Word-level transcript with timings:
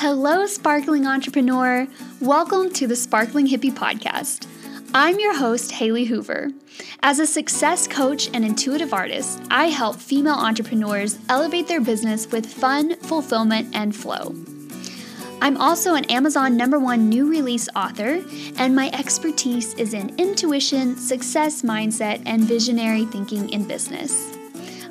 Hello, 0.00 0.46
sparkling 0.46 1.08
entrepreneur. 1.08 1.88
Welcome 2.20 2.70
to 2.74 2.86
the 2.86 2.94
Sparkling 2.94 3.48
Hippie 3.48 3.72
Podcast. 3.72 4.46
I'm 4.94 5.18
your 5.18 5.36
host, 5.36 5.72
Haley 5.72 6.04
Hoover. 6.04 6.52
As 7.02 7.18
a 7.18 7.26
success 7.26 7.88
coach 7.88 8.30
and 8.32 8.44
intuitive 8.44 8.94
artist, 8.94 9.42
I 9.50 9.70
help 9.70 9.96
female 9.96 10.36
entrepreneurs 10.36 11.18
elevate 11.28 11.66
their 11.66 11.80
business 11.80 12.30
with 12.30 12.46
fun, 12.46 12.94
fulfillment, 13.00 13.74
and 13.74 13.94
flow. 13.94 14.36
I'm 15.42 15.56
also 15.56 15.96
an 15.96 16.04
Amazon 16.04 16.56
number 16.56 16.78
one 16.78 17.08
new 17.08 17.28
release 17.28 17.68
author, 17.74 18.22
and 18.56 18.76
my 18.76 18.90
expertise 18.92 19.74
is 19.74 19.94
in 19.94 20.14
intuition, 20.16 20.96
success 20.96 21.62
mindset, 21.62 22.22
and 22.24 22.44
visionary 22.44 23.04
thinking 23.04 23.50
in 23.50 23.66
business. 23.66 24.32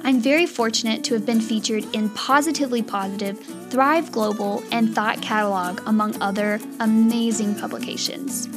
I'm 0.03 0.19
very 0.19 0.45
fortunate 0.45 1.05
to 1.05 1.13
have 1.13 1.25
been 1.25 1.39
featured 1.39 1.85
in 1.95 2.09
Positively 2.09 2.81
Positive, 2.81 3.39
Thrive 3.69 4.11
Global, 4.11 4.63
and 4.71 4.93
Thought 4.93 5.21
Catalog, 5.21 5.81
among 5.85 6.21
other 6.21 6.59
amazing 6.79 7.55
publications. 7.55 8.47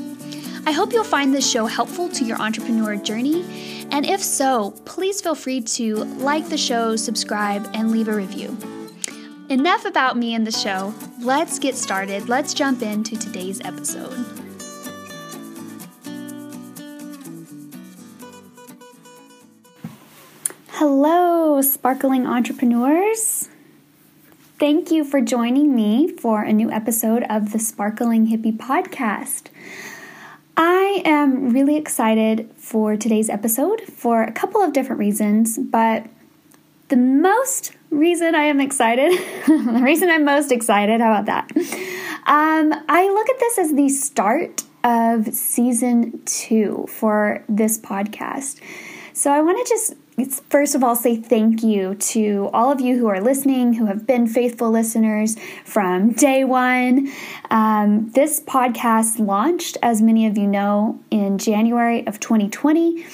I 0.67 0.73
hope 0.73 0.93
you'll 0.93 1.05
find 1.05 1.35
this 1.35 1.51
show 1.51 1.67
helpful 1.67 2.09
to 2.11 2.25
your 2.25 2.41
entrepreneur 2.41 2.97
journey, 2.97 3.87
and 3.91 4.07
if 4.07 4.23
so, 4.23 4.71
please 4.85 5.21
feel 5.21 5.35
free 5.35 5.61
to 5.63 5.97
like 5.97 6.49
the 6.49 6.59
show, 6.59 6.97
subscribe, 6.97 7.69
and 7.75 7.91
leave 7.91 8.09
a 8.09 8.15
review. 8.15 8.57
Enough 9.49 9.85
about 9.85 10.17
me 10.17 10.35
and 10.35 10.47
the 10.47 10.53
show. 10.53 10.95
Let's 11.21 11.59
get 11.59 11.75
started. 11.75 12.29
Let's 12.29 12.55
jump 12.55 12.83
into 12.83 13.17
today's 13.17 13.61
episode. 13.63 14.25
Hello, 20.69 21.61
sparkling 21.63 22.29
entrepreneurs. 22.29 23.49
Thank 24.61 24.91
you 24.91 25.05
for 25.05 25.23
joining 25.23 25.75
me 25.75 26.07
for 26.07 26.43
a 26.43 26.53
new 26.53 26.71
episode 26.71 27.23
of 27.31 27.53
the 27.53 27.59
Sparkling 27.59 28.27
Hippie 28.27 28.55
Podcast. 28.55 29.47
I 30.55 31.01
am 31.07 31.49
really 31.49 31.79
excited 31.79 32.51
for 32.59 32.95
today's 32.95 33.31
episode 33.31 33.81
for 33.81 34.23
a 34.23 34.31
couple 34.31 34.61
of 34.61 34.75
different 34.75 34.99
reasons, 34.99 35.57
but 35.57 36.05
the 36.89 36.99
most 36.99 37.73
reason 37.89 38.35
I 38.35 38.43
am 38.43 38.61
excited, 38.61 39.13
the 39.47 39.81
reason 39.83 40.11
I'm 40.11 40.27
most 40.27 40.53
excited, 40.53 41.01
how 41.01 41.19
about 41.19 41.25
that? 41.25 41.51
Um, 42.27 42.85
I 42.87 43.09
look 43.09 43.31
at 43.31 43.39
this 43.41 43.57
as 43.57 43.73
the 43.73 43.89
start 43.89 44.65
of 44.85 45.33
season 45.33 46.21
two 46.27 46.85
for 46.87 47.43
this 47.49 47.79
podcast. 47.79 48.61
So 49.15 49.33
I 49.33 49.41
want 49.41 49.67
to 49.67 49.73
just 49.73 49.95
first 50.49 50.75
of 50.75 50.85
all 50.85 50.97
say 50.97 51.17
thank 51.17 51.63
you 51.63 51.95
to 51.95 52.51
all 52.53 52.71
of 52.71 52.81
you 52.81 52.99
who 52.99 53.07
are 53.09 53.21
listening, 53.21 53.75
who 53.75 53.87
have 53.87 54.07
been 54.07 54.27
faithful 54.27 54.71
listeners 54.71 55.37
from 55.65 56.13
day 56.13 56.45
one. 56.45 57.11
Um, 57.51 58.11
this 58.11 58.41
podcast 58.41 59.19
launched, 59.19 59.77
as 59.83 60.03
many 60.03 60.27
of 60.27 60.37
you 60.37 60.47
know, 60.47 61.01
in 61.11 61.39
January 61.39 62.07
of 62.07 62.21
2020. 62.21 63.05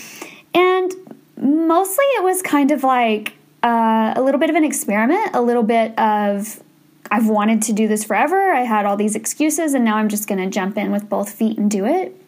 And 0.55 0.93
mostly 1.37 2.05
it 2.17 2.25
was 2.25 2.43
kind 2.43 2.71
of 2.71 2.83
like 2.83 3.35
uh, 3.63 4.15
a 4.17 4.23
little 4.23 4.41
bit 4.41 4.51
of 4.51 4.57
an 4.57 4.65
experiment, 4.65 5.35
a 5.35 5.43
little 5.43 5.63
bit 5.63 5.99
of 5.99 6.63
I've 7.11 7.29
wanted 7.29 7.63
to 7.63 7.73
do 7.73 7.87
this 7.87 8.05
forever. 8.05 8.53
I 8.53 8.63
had 8.63 8.85
all 8.85 8.97
these 8.97 9.15
excuses, 9.15 9.75
and 9.75 9.85
now 9.85 9.97
I'm 9.97 10.09
just 10.09 10.29
going 10.29 10.43
to 10.43 10.51
jump 10.51 10.77
in 10.77 10.91
with 10.91 11.09
both 11.09 11.31
feet 11.31 11.57
and 11.59 11.71
do 11.71 11.85
it. 11.87 12.21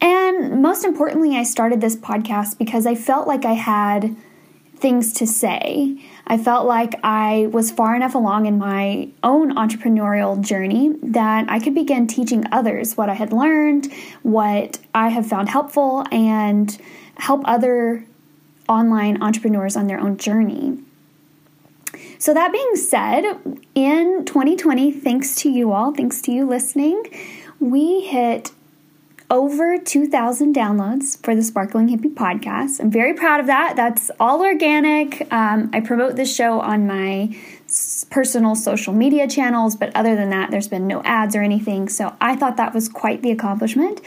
And 0.00 0.62
most 0.62 0.84
importantly, 0.84 1.36
I 1.36 1.42
started 1.42 1.80
this 1.80 1.96
podcast 1.96 2.58
because 2.58 2.86
I 2.86 2.94
felt 2.94 3.28
like 3.28 3.44
I 3.44 3.52
had 3.52 4.16
things 4.80 5.12
to 5.12 5.26
say. 5.26 6.02
I 6.26 6.38
felt 6.38 6.66
like 6.66 6.94
I 7.04 7.48
was 7.52 7.70
far 7.70 7.94
enough 7.94 8.14
along 8.14 8.46
in 8.46 8.58
my 8.58 9.10
own 9.22 9.54
entrepreneurial 9.54 10.40
journey 10.40 10.94
that 11.02 11.50
I 11.50 11.60
could 11.60 11.74
begin 11.74 12.06
teaching 12.06 12.44
others 12.50 12.96
what 12.96 13.08
I 13.10 13.14
had 13.14 13.32
learned, 13.32 13.92
what 14.22 14.78
I 14.94 15.08
have 15.10 15.26
found 15.26 15.50
helpful, 15.50 16.04
and 16.10 16.76
help 17.16 17.42
other 17.44 18.04
online 18.68 19.22
entrepreneurs 19.22 19.76
on 19.76 19.86
their 19.86 20.00
own 20.00 20.16
journey. 20.16 20.78
So, 22.18 22.32
that 22.34 22.52
being 22.52 22.76
said, 22.76 23.24
in 23.74 24.24
2020, 24.24 24.92
thanks 24.92 25.34
to 25.36 25.50
you 25.50 25.72
all, 25.72 25.92
thanks 25.92 26.20
to 26.22 26.32
you 26.32 26.46
listening, 26.46 27.02
we 27.58 28.02
hit 28.02 28.52
over 29.30 29.78
2,000 29.78 30.54
downloads 30.54 31.22
for 31.24 31.36
the 31.36 31.42
Sparkling 31.42 31.88
Hippie 31.88 32.12
podcast. 32.12 32.80
I'm 32.80 32.90
very 32.90 33.14
proud 33.14 33.38
of 33.38 33.46
that. 33.46 33.76
That's 33.76 34.10
all 34.18 34.42
organic. 34.42 35.32
Um, 35.32 35.70
I 35.72 35.80
promote 35.80 36.16
this 36.16 36.34
show 36.34 36.60
on 36.60 36.86
my 36.88 37.36
personal 38.10 38.56
social 38.56 38.92
media 38.92 39.28
channels, 39.28 39.76
but 39.76 39.94
other 39.94 40.16
than 40.16 40.30
that, 40.30 40.50
there's 40.50 40.66
been 40.66 40.88
no 40.88 41.00
ads 41.04 41.36
or 41.36 41.42
anything. 41.42 41.88
So 41.88 42.14
I 42.20 42.34
thought 42.34 42.56
that 42.56 42.74
was 42.74 42.88
quite 42.88 43.22
the 43.22 43.30
accomplishment. 43.30 44.00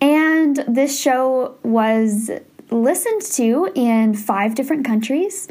And 0.00 0.56
this 0.66 0.98
show 0.98 1.56
was 1.62 2.30
listened 2.70 3.22
to 3.22 3.70
in 3.74 4.14
five 4.14 4.54
different 4.54 4.86
countries 4.86 5.46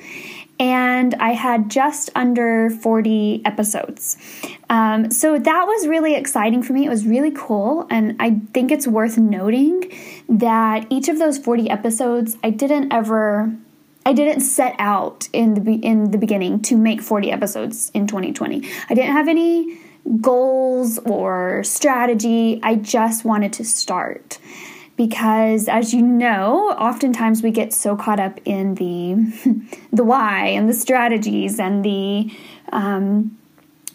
and 0.63 1.13
I 1.16 1.34
had 1.34 1.69
just 1.69 2.09
under 2.16 2.69
40 2.69 3.41
episodes. 3.44 4.16
Um, 4.69 5.12
so 5.12 5.38
that 5.38 5.68
was 5.68 5.88
really 5.88 6.16
exciting 6.16 6.63
for 6.63 6.72
me. 6.72 6.85
It 6.85 6.90
was 6.90 7.06
really 7.06 7.31
cool, 7.31 7.85
and 7.90 8.16
I 8.18 8.40
think 8.53 8.72
it's 8.72 8.88
worth 8.88 9.18
noting 9.18 9.91
that 10.29 10.88
each 10.90 11.09
of 11.09 11.19
those 11.19 11.38
40 11.38 11.69
episodes, 11.69 12.38
I 12.44 12.50
didn't 12.50 12.94
ever. 12.94 13.53
I 14.06 14.12
didn't 14.12 14.41
set 14.41 14.75
out 14.79 15.28
in 15.34 15.53
the 15.53 15.75
in 15.75 16.12
the 16.12 16.18
beginning 16.18 16.62
to 16.63 16.78
make 16.78 17.02
40 17.02 17.31
episodes 17.31 17.91
in 17.94 18.07
2020. 18.07 18.63
I 18.90 18.94
didn't 18.94 19.12
have 19.12 19.28
any 19.28 19.79
goals 20.22 20.97
or 21.00 21.63
strategy. 21.63 22.59
I 22.63 22.75
just 22.75 23.25
wanted 23.25 23.53
to 23.53 23.66
start 23.66 24.40
because 24.95 25.67
as 25.67 25.93
you 25.93 26.01
know 26.01 26.69
oftentimes 26.71 27.41
we 27.41 27.51
get 27.51 27.73
so 27.73 27.95
caught 27.95 28.19
up 28.19 28.39
in 28.45 28.75
the 28.75 29.65
the 29.91 30.03
why 30.03 30.47
and 30.47 30.69
the 30.69 30.73
strategies 30.73 31.59
and 31.59 31.83
the 31.83 32.31
um, 32.71 33.37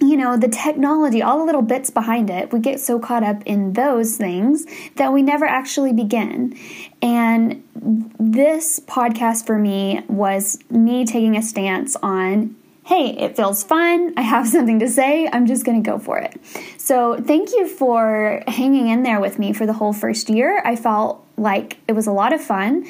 you 0.01 0.17
know 0.17 0.37
the 0.37 0.49
technology 0.49 1.23
all 1.23 1.39
the 1.39 1.45
little 1.45 1.63
bits 1.63 1.91
behind 1.91 2.31
it. 2.31 2.53
We 2.53 2.61
get 2.61 2.81
so 2.81 2.99
caught 2.99 3.23
up 3.23 3.43
in 3.45 3.73
those 3.73 4.17
things 4.17 4.67
that 4.97 5.13
we 5.13 5.23
never 5.23 5.45
actually 5.45 5.93
begin. 5.93 6.57
And 7.03 7.65
this 7.75 8.81
podcast 8.81 9.47
for 9.47 9.59
me 9.59 10.03
was 10.09 10.59
me 10.71 11.05
taking 11.05 11.37
a 11.37 11.43
stance 11.43 11.97
on 11.97 12.57
hey, 12.89 13.11
it 13.11 13.37
feels 13.37 13.63
fun. 13.63 14.15
I 14.17 14.23
have 14.23 14.49
something 14.57 14.79
to 14.79 14.89
say. 14.89 15.29
I'm 15.31 15.47
just 15.47 15.65
going 15.65 15.83
to 15.83 15.89
go 15.89 15.99
for 15.99 16.19
it. 16.19 16.41
So, 16.79 17.21
thank 17.21 17.51
you 17.51 17.69
for 17.69 18.43
hanging 18.49 18.89
in 18.89 19.03
there 19.03 19.21
with 19.21 19.39
me 19.39 19.53
for 19.53 19.67
the 19.67 19.75
whole 19.75 19.93
first 19.93 20.31
year. 20.31 20.63
I 20.65 20.75
felt 20.75 21.25
like 21.37 21.79
it 21.87 21.93
was 21.93 22.07
a 22.07 22.13
lot 22.13 22.33
of 22.33 22.43
fun. 22.43 22.89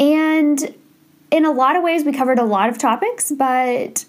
And 0.00 0.74
in 1.30 1.44
a 1.44 1.52
lot 1.52 1.76
of 1.76 1.84
ways, 1.84 2.04
we 2.04 2.12
covered 2.12 2.40
a 2.40 2.44
lot 2.44 2.70
of 2.70 2.78
topics, 2.78 3.30
but 3.30 4.04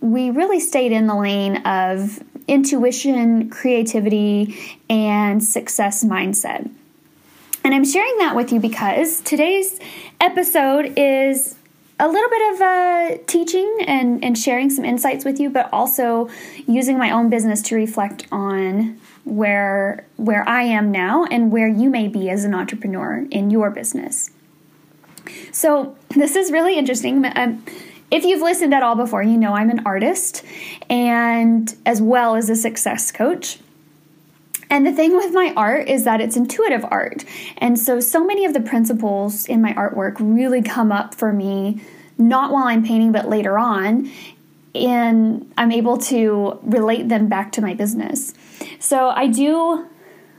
we 0.00 0.30
really 0.30 0.58
stayed 0.58 0.90
in 0.90 1.06
the 1.06 1.16
lane 1.16 1.58
of 1.66 2.22
intuition, 2.48 3.50
creativity, 3.50 4.78
and 4.88 5.44
success 5.44 6.02
mindset. 6.02 6.70
And 7.62 7.74
I'm 7.74 7.84
sharing 7.84 8.18
that 8.18 8.34
with 8.34 8.52
you 8.52 8.58
because 8.58 9.20
today's 9.20 9.78
episode 10.18 10.94
is 10.96 11.56
a 12.02 12.08
little 12.08 12.30
bit 12.30 12.54
of 12.54 12.60
uh, 12.60 13.22
teaching 13.28 13.78
and, 13.86 14.24
and 14.24 14.36
sharing 14.36 14.70
some 14.70 14.84
insights 14.84 15.24
with 15.24 15.38
you, 15.38 15.48
but 15.48 15.72
also 15.72 16.28
using 16.66 16.98
my 16.98 17.12
own 17.12 17.30
business 17.30 17.62
to 17.62 17.76
reflect 17.76 18.26
on 18.32 19.00
where 19.24 20.04
where 20.16 20.46
I 20.48 20.64
am 20.64 20.90
now 20.90 21.24
and 21.26 21.52
where 21.52 21.68
you 21.68 21.88
may 21.88 22.08
be 22.08 22.28
as 22.28 22.44
an 22.44 22.54
entrepreneur 22.54 23.24
in 23.30 23.50
your 23.50 23.70
business. 23.70 24.32
So 25.52 25.96
this 26.10 26.34
is 26.34 26.50
really 26.50 26.76
interesting. 26.76 27.24
Um, 27.36 27.64
if 28.10 28.24
you've 28.24 28.42
listened 28.42 28.74
at 28.74 28.82
all 28.82 28.96
before, 28.96 29.22
you 29.22 29.38
know 29.38 29.54
I'm 29.54 29.70
an 29.70 29.86
artist 29.86 30.44
and 30.90 31.72
as 31.86 32.02
well 32.02 32.34
as 32.34 32.50
a 32.50 32.56
success 32.56 33.12
coach. 33.12 33.58
And 34.72 34.86
the 34.86 34.92
thing 34.92 35.14
with 35.14 35.34
my 35.34 35.52
art 35.54 35.86
is 35.86 36.04
that 36.04 36.22
it's 36.22 36.34
intuitive 36.34 36.82
art. 36.90 37.26
And 37.58 37.78
so, 37.78 38.00
so 38.00 38.24
many 38.24 38.46
of 38.46 38.54
the 38.54 38.60
principles 38.60 39.44
in 39.44 39.60
my 39.60 39.74
artwork 39.74 40.16
really 40.18 40.62
come 40.62 40.90
up 40.90 41.14
for 41.14 41.30
me, 41.30 41.82
not 42.18 42.52
while 42.52 42.64
I'm 42.64 42.84
painting, 42.84 43.12
but 43.12 43.28
later 43.28 43.58
on. 43.58 44.10
And 44.74 45.52
I'm 45.58 45.70
able 45.70 45.98
to 45.98 46.58
relate 46.62 47.08
them 47.08 47.28
back 47.28 47.52
to 47.52 47.60
my 47.60 47.74
business. 47.74 48.32
So, 48.78 49.10
I 49.10 49.26
do 49.26 49.86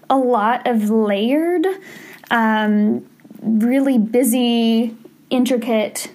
a 0.09 0.17
lot 0.17 0.67
of 0.67 0.89
layered, 0.89 1.65
um, 2.31 3.07
really 3.41 3.97
busy, 3.97 4.95
intricate 5.29 6.11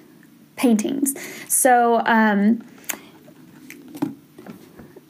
paintings. 0.57 1.15
So, 1.49 2.03
um, 2.05 2.65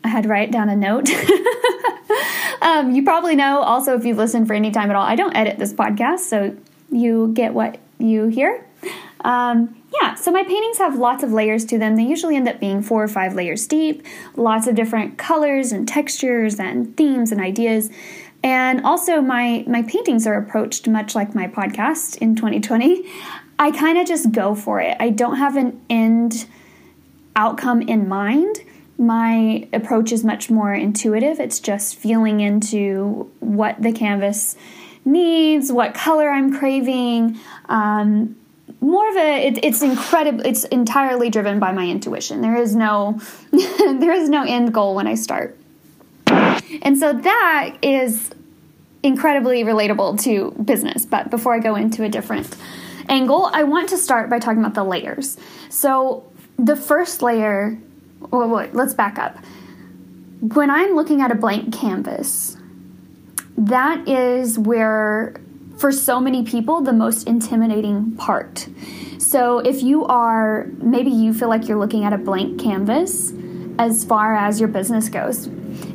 I 0.05 0.09
had 0.09 0.23
to 0.25 0.29
write 0.29 0.51
down 0.51 0.69
a 0.69 0.77
note. 0.77 1.11
um, 2.63 2.95
you 2.95 3.05
probably 3.05 3.37
know 3.37 3.61
also 3.61 3.95
if 3.95 4.05
you've 4.05 4.17
listened 4.17 4.47
for 4.47 4.55
any 4.55 4.71
time 4.71 4.91
at 4.91 4.97
all, 4.97 5.05
I 5.05 5.17
don't 5.17 5.37
edit 5.37 5.59
this 5.59 5.73
podcast, 5.73 6.21
so 6.21 6.57
you 6.91 7.33
get 7.35 7.53
what 7.53 7.79
you 7.99 8.27
hear. 8.29 8.65
Um, 9.25 9.83
yeah, 10.01 10.15
so 10.15 10.31
my 10.31 10.45
paintings 10.45 10.79
have 10.79 10.97
lots 10.99 11.23
of 11.23 11.33
layers 11.33 11.65
to 11.67 11.79
them. 11.79 11.97
They 11.97 12.05
usually 12.05 12.37
end 12.37 12.49
up 12.49 12.61
being 12.61 12.83
four 12.83 13.03
or 13.03 13.09
five 13.09 13.35
layers 13.35 13.67
deep, 13.67 14.05
lots 14.37 14.67
of 14.67 14.75
different 14.75 15.19
colors 15.19 15.73
and 15.73 15.89
textures 15.89 16.61
and 16.61 16.97
themes 16.97 17.33
and 17.33 17.41
ideas. 17.41 17.91
And 18.43 18.85
also, 18.85 19.21
my, 19.21 19.65
my 19.67 19.83
paintings 19.83 20.27
are 20.27 20.35
approached 20.35 20.87
much 20.87 21.15
like 21.15 21.35
my 21.35 21.49
podcast 21.49 22.19
in 22.19 22.37
2020. 22.37 23.05
I 23.59 23.73
kind 23.73 23.99
of 23.99 24.07
just 24.07 24.31
go 24.31 24.55
for 24.55 24.81
it. 24.81 24.97
I 25.01 25.11
don't 25.11 25.37
have 25.37 25.57
an 25.57 25.81
end 25.91 26.47
outcome 27.35 27.83
in 27.83 28.09
mind. 28.09 28.61
My 28.97 29.69
approach 29.73 30.13
is 30.13 30.25
much 30.25 30.51
more 30.51 30.73
intuitive. 30.73 31.41
It's 31.41 31.59
just 31.59 31.97
feeling 31.97 32.41
into 32.41 33.31
what 33.41 33.81
the 33.83 33.93
canvas 33.93 34.57
needs, 35.05 35.73
what 35.73 35.95
color 35.95 36.31
I'm 36.31 36.57
craving. 36.57 37.39
Um, 37.69 38.37
more 38.81 39.09
of 39.09 39.17
a 39.17 39.47
it, 39.47 39.65
it's 39.65 39.83
incredible 39.83 40.45
it's 40.47 40.65
entirely 40.65 41.31
driven 41.31 41.59
by 41.59 41.73
my 41.73 41.87
intuition. 41.87 42.41
There 42.41 42.57
is 42.57 42.77
no 42.77 43.21
there 43.51 44.13
is 44.13 44.29
no 44.29 44.45
end 44.45 44.73
goal 44.73 44.95
when 44.95 45.07
i 45.07 45.15
start. 45.15 45.57
And 46.83 46.99
so 46.99 47.13
that 47.13 47.77
is 47.83 48.31
incredibly 49.03 49.65
relatable 49.65 50.21
to 50.23 50.51
business 50.63 51.05
but 51.05 51.31
before 51.31 51.55
i 51.55 51.59
go 51.59 51.75
into 51.75 52.03
a 52.05 52.09
different 52.09 52.57
angle 53.09 53.49
i 53.53 53.63
want 53.63 53.89
to 53.89 53.97
start 53.97 54.29
by 54.29 54.39
talking 54.39 54.61
about 54.61 54.75
the 54.75 54.85
layers. 54.85 55.37
So 55.69 56.25
the 56.57 56.77
first 56.77 57.23
layer 57.23 57.79
well, 58.33 58.49
wait, 58.49 58.75
let's 58.75 58.95
back 58.95 59.19
up. 59.19 59.39
When 60.41 60.71
i'm 60.71 60.95
looking 60.95 61.21
at 61.21 61.33
a 61.33 61.35
blank 61.35 61.75
canvas 61.75 62.57
that 63.57 64.09
is 64.09 64.57
where 64.57 65.35
for 65.79 65.93
so 65.93 66.21
many 66.21 66.43
people 66.43 66.81
the 66.81 66.93
most 66.93 67.27
intimidating 67.27 68.13
part. 68.17 68.69
So 69.19 69.59
if 69.59 69.83
you 69.83 70.05
are, 70.07 70.67
maybe 70.79 71.11
you 71.11 71.33
feel 71.33 71.49
like 71.49 71.69
you're 71.69 71.79
looking 71.79 72.05
at 72.05 72.13
a 72.13 72.19
blank 72.19 72.61
canvas 72.61 73.33
as 73.79 74.05
far 74.05 74.35
as 74.35 74.59
your 74.59 74.69
business 74.69 75.09
goes. 75.09 75.47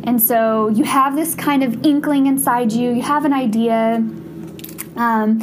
And 0.03 0.21
so 0.21 0.69
you 0.69 0.85
have 0.85 1.15
this 1.15 1.35
kind 1.35 1.63
of 1.63 1.85
inkling 1.85 2.27
inside 2.27 2.71
you, 2.71 2.91
you 2.91 3.01
have 3.01 3.25
an 3.25 3.33
idea. 3.33 3.95
Um, 4.95 5.41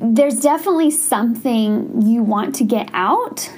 there's 0.00 0.40
definitely 0.40 0.90
something 0.90 2.02
you 2.02 2.22
want 2.22 2.56
to 2.56 2.64
get 2.64 2.90
out, 2.92 3.50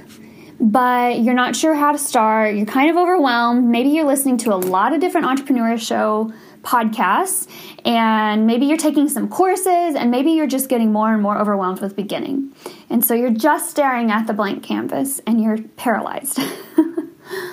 but 0.60 1.20
you're 1.20 1.34
not 1.34 1.56
sure 1.56 1.74
how 1.74 1.90
to 1.90 1.98
start. 1.98 2.54
You're 2.54 2.66
kind 2.66 2.90
of 2.90 2.96
overwhelmed. 2.96 3.66
Maybe 3.66 3.88
you're 3.88 4.04
listening 4.04 4.36
to 4.38 4.52
a 4.52 4.56
lot 4.56 4.92
of 4.92 5.00
different 5.00 5.26
entrepreneur 5.26 5.76
show 5.78 6.32
podcasts 6.64 7.46
and 7.84 8.46
maybe 8.46 8.66
you're 8.66 8.76
taking 8.76 9.08
some 9.08 9.28
courses 9.28 9.94
and 9.94 10.10
maybe 10.10 10.32
you're 10.32 10.46
just 10.46 10.68
getting 10.68 10.90
more 10.92 11.12
and 11.12 11.22
more 11.22 11.38
overwhelmed 11.38 11.80
with 11.80 11.94
beginning. 11.94 12.52
And 12.90 13.04
so 13.04 13.14
you're 13.14 13.30
just 13.30 13.70
staring 13.70 14.10
at 14.10 14.26
the 14.26 14.32
blank 14.32 14.62
canvas 14.64 15.20
and 15.26 15.42
you're 15.42 15.58
paralyzed. 15.76 16.40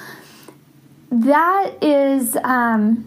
that 1.11 1.73
is, 1.81 2.37
um, 2.43 3.05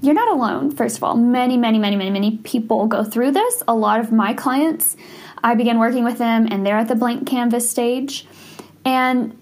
you're 0.00 0.14
not 0.14 0.28
alone, 0.28 0.70
first 0.70 0.96
of 0.96 1.04
all. 1.04 1.16
Many, 1.16 1.56
many, 1.56 1.78
many, 1.78 1.96
many, 1.96 2.10
many 2.10 2.38
people 2.38 2.86
go 2.86 3.02
through 3.02 3.32
this. 3.32 3.62
A 3.66 3.74
lot 3.74 3.98
of 3.98 4.12
my 4.12 4.32
clients, 4.32 4.96
I 5.42 5.54
began 5.54 5.78
working 5.78 6.04
with 6.04 6.18
them 6.18 6.46
and 6.50 6.64
they're 6.64 6.78
at 6.78 6.88
the 6.88 6.94
blank 6.94 7.26
canvas 7.26 7.68
stage. 7.68 8.26
And 8.84 9.36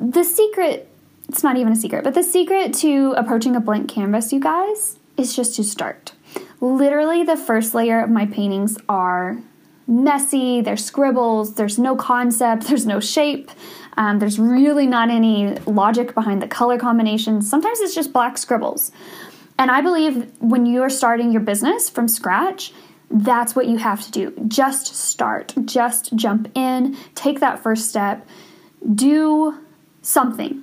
the 0.00 0.24
secret, 0.24 0.88
it's 1.28 1.44
not 1.44 1.56
even 1.56 1.72
a 1.72 1.76
secret, 1.76 2.02
but 2.02 2.14
the 2.14 2.24
secret 2.24 2.74
to 2.74 3.14
approaching 3.16 3.54
a 3.54 3.60
blank 3.60 3.88
canvas, 3.88 4.32
you 4.32 4.40
guys, 4.40 4.98
is 5.16 5.34
just 5.34 5.56
to 5.56 5.64
start. 5.64 6.12
Literally, 6.60 7.22
the 7.24 7.36
first 7.36 7.74
layer 7.74 8.02
of 8.02 8.10
my 8.10 8.26
paintings 8.26 8.78
are 8.88 9.38
messy, 9.86 10.60
they're 10.60 10.76
scribbles, 10.76 11.54
there's 11.54 11.78
no 11.78 11.96
concept, 11.96 12.64
there's 12.68 12.86
no 12.86 13.00
shape, 13.00 13.50
um, 13.96 14.18
there's 14.18 14.38
really 14.38 14.86
not 14.86 15.10
any 15.10 15.54
logic 15.66 16.14
behind 16.14 16.40
the 16.40 16.48
color 16.48 16.78
combinations. 16.78 17.48
Sometimes 17.48 17.80
it's 17.80 17.94
just 17.94 18.12
black 18.12 18.38
scribbles. 18.38 18.90
And 19.58 19.70
I 19.70 19.80
believe 19.82 20.32
when 20.40 20.66
you 20.66 20.82
are 20.82 20.90
starting 20.90 21.30
your 21.30 21.42
business 21.42 21.90
from 21.90 22.08
scratch, 22.08 22.72
that's 23.10 23.54
what 23.54 23.66
you 23.66 23.76
have 23.76 24.02
to 24.02 24.10
do. 24.10 24.32
Just 24.48 24.94
start, 24.94 25.54
just 25.66 26.14
jump 26.16 26.50
in, 26.54 26.96
take 27.14 27.40
that 27.40 27.62
first 27.62 27.90
step, 27.90 28.26
do 28.94 29.60
something. 30.00 30.62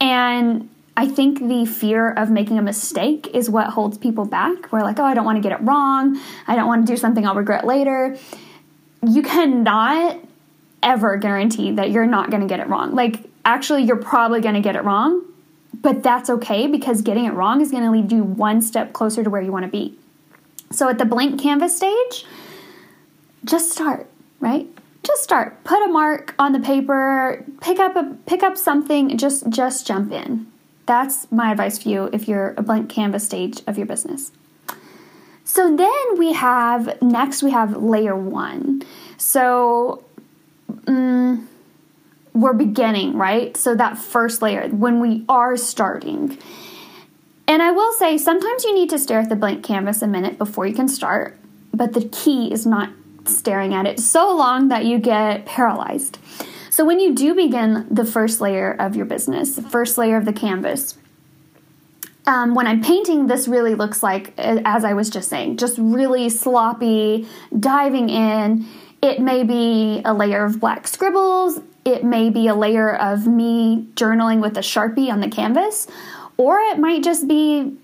And 0.00 0.68
I 1.00 1.08
think 1.08 1.38
the 1.38 1.64
fear 1.64 2.10
of 2.10 2.30
making 2.30 2.58
a 2.58 2.62
mistake 2.62 3.26
is 3.32 3.48
what 3.48 3.68
holds 3.68 3.96
people 3.96 4.26
back. 4.26 4.70
We're 4.70 4.82
like, 4.82 4.98
oh, 4.98 5.04
I 5.04 5.14
don't 5.14 5.24
want 5.24 5.36
to 5.36 5.40
get 5.40 5.58
it 5.58 5.64
wrong. 5.64 6.20
I 6.46 6.54
don't 6.54 6.66
want 6.66 6.86
to 6.86 6.92
do 6.92 6.98
something 6.98 7.26
I'll 7.26 7.34
regret 7.34 7.66
later. 7.66 8.18
You 9.08 9.22
cannot 9.22 10.18
ever 10.82 11.16
guarantee 11.16 11.72
that 11.72 11.90
you're 11.90 12.04
not 12.04 12.28
going 12.28 12.42
to 12.42 12.46
get 12.46 12.60
it 12.60 12.68
wrong. 12.68 12.94
Like, 12.94 13.30
actually, 13.46 13.84
you're 13.84 13.96
probably 13.96 14.42
going 14.42 14.56
to 14.56 14.60
get 14.60 14.76
it 14.76 14.84
wrong, 14.84 15.24
but 15.72 16.02
that's 16.02 16.28
okay 16.28 16.66
because 16.66 17.00
getting 17.00 17.24
it 17.24 17.32
wrong 17.32 17.62
is 17.62 17.70
going 17.70 17.84
to 17.84 17.90
lead 17.90 18.12
you 18.12 18.22
one 18.22 18.60
step 18.60 18.92
closer 18.92 19.24
to 19.24 19.30
where 19.30 19.40
you 19.40 19.52
want 19.52 19.64
to 19.64 19.70
be. 19.70 19.98
So, 20.70 20.90
at 20.90 20.98
the 20.98 21.06
blank 21.06 21.40
canvas 21.40 21.74
stage, 21.74 22.26
just 23.46 23.72
start, 23.72 24.06
right? 24.38 24.68
Just 25.02 25.22
start. 25.22 25.64
Put 25.64 25.82
a 25.82 25.88
mark 25.88 26.34
on 26.38 26.52
the 26.52 26.60
paper, 26.60 27.42
pick 27.62 27.78
up 27.78 27.96
a 27.96 28.18
pick 28.26 28.42
up 28.42 28.58
something, 28.58 29.16
just 29.16 29.48
just 29.48 29.86
jump 29.86 30.12
in. 30.12 30.46
That's 30.90 31.30
my 31.30 31.52
advice 31.52 31.78
for 31.80 31.88
you 31.88 32.10
if 32.12 32.26
you're 32.26 32.52
a 32.56 32.62
blank 32.62 32.90
canvas 32.90 33.24
stage 33.24 33.62
of 33.68 33.78
your 33.78 33.86
business. 33.86 34.32
So 35.44 35.76
then 35.76 36.18
we 36.18 36.32
have, 36.32 37.00
next 37.00 37.44
we 37.44 37.52
have 37.52 37.76
layer 37.76 38.16
one. 38.16 38.82
So 39.16 40.02
um, 40.88 41.48
we're 42.32 42.54
beginning, 42.54 43.16
right? 43.16 43.56
So 43.56 43.76
that 43.76 43.98
first 43.98 44.42
layer, 44.42 44.66
when 44.66 44.98
we 44.98 45.24
are 45.28 45.56
starting. 45.56 46.36
And 47.46 47.62
I 47.62 47.70
will 47.70 47.92
say, 47.92 48.18
sometimes 48.18 48.64
you 48.64 48.74
need 48.74 48.90
to 48.90 48.98
stare 48.98 49.20
at 49.20 49.28
the 49.28 49.36
blank 49.36 49.62
canvas 49.62 50.02
a 50.02 50.08
minute 50.08 50.38
before 50.38 50.66
you 50.66 50.74
can 50.74 50.88
start, 50.88 51.38
but 51.72 51.92
the 51.92 52.08
key 52.08 52.52
is 52.52 52.66
not 52.66 52.90
staring 53.26 53.74
at 53.74 53.86
it 53.86 54.00
so 54.00 54.36
long 54.36 54.66
that 54.70 54.84
you 54.84 54.98
get 54.98 55.46
paralyzed. 55.46 56.18
So 56.80 56.86
when 56.86 56.98
you 56.98 57.14
do 57.14 57.34
begin 57.34 57.86
the 57.90 58.06
first 58.06 58.40
layer 58.40 58.72
of 58.72 58.96
your 58.96 59.04
business, 59.04 59.54
the 59.54 59.60
first 59.60 59.98
layer 59.98 60.16
of 60.16 60.24
the 60.24 60.32
canvas, 60.32 60.96
um, 62.26 62.54
when 62.54 62.66
I'm 62.66 62.82
painting, 62.82 63.26
this 63.26 63.46
really 63.46 63.74
looks 63.74 64.02
like, 64.02 64.32
as 64.38 64.82
I 64.82 64.94
was 64.94 65.10
just 65.10 65.28
saying, 65.28 65.58
just 65.58 65.76
really 65.76 66.30
sloppy, 66.30 67.28
diving 67.58 68.08
in. 68.08 68.64
It 69.02 69.20
may 69.20 69.44
be 69.44 70.00
a 70.06 70.14
layer 70.14 70.42
of 70.42 70.58
black 70.58 70.88
scribbles, 70.88 71.60
it 71.84 72.02
may 72.02 72.30
be 72.30 72.48
a 72.48 72.54
layer 72.54 72.96
of 72.96 73.26
me 73.26 73.86
journaling 73.94 74.40
with 74.40 74.56
a 74.56 74.62
sharpie 74.62 75.12
on 75.12 75.20
the 75.20 75.28
canvas, 75.28 75.86
or 76.38 76.60
it 76.60 76.78
might 76.78 77.02
just 77.02 77.28
be 77.28 77.76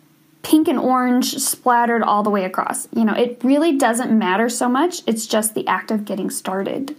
pink 0.42 0.68
and 0.68 0.78
orange 0.78 1.34
splattered 1.34 2.02
all 2.02 2.22
the 2.22 2.30
way 2.30 2.46
across. 2.46 2.88
You 2.96 3.04
know, 3.04 3.12
it 3.12 3.44
really 3.44 3.76
doesn't 3.76 4.18
matter 4.18 4.48
so 4.48 4.70
much, 4.70 5.02
it's 5.06 5.26
just 5.26 5.54
the 5.54 5.66
act 5.66 5.90
of 5.90 6.06
getting 6.06 6.30
started. 6.30 6.96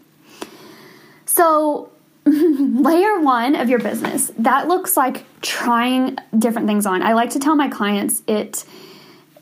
So, 1.37 1.91
layer 2.25 3.19
one 3.19 3.53
of 3.53 3.69
your 3.69 3.77
business, 3.77 4.31
that 4.39 4.67
looks 4.67 4.97
like 4.97 5.23
trying 5.43 6.17
different 6.35 6.67
things 6.67 6.87
on. 6.87 7.03
I 7.03 7.13
like 7.13 7.29
to 7.31 7.39
tell 7.39 7.55
my 7.55 7.69
clients 7.69 8.23
it 8.25 8.65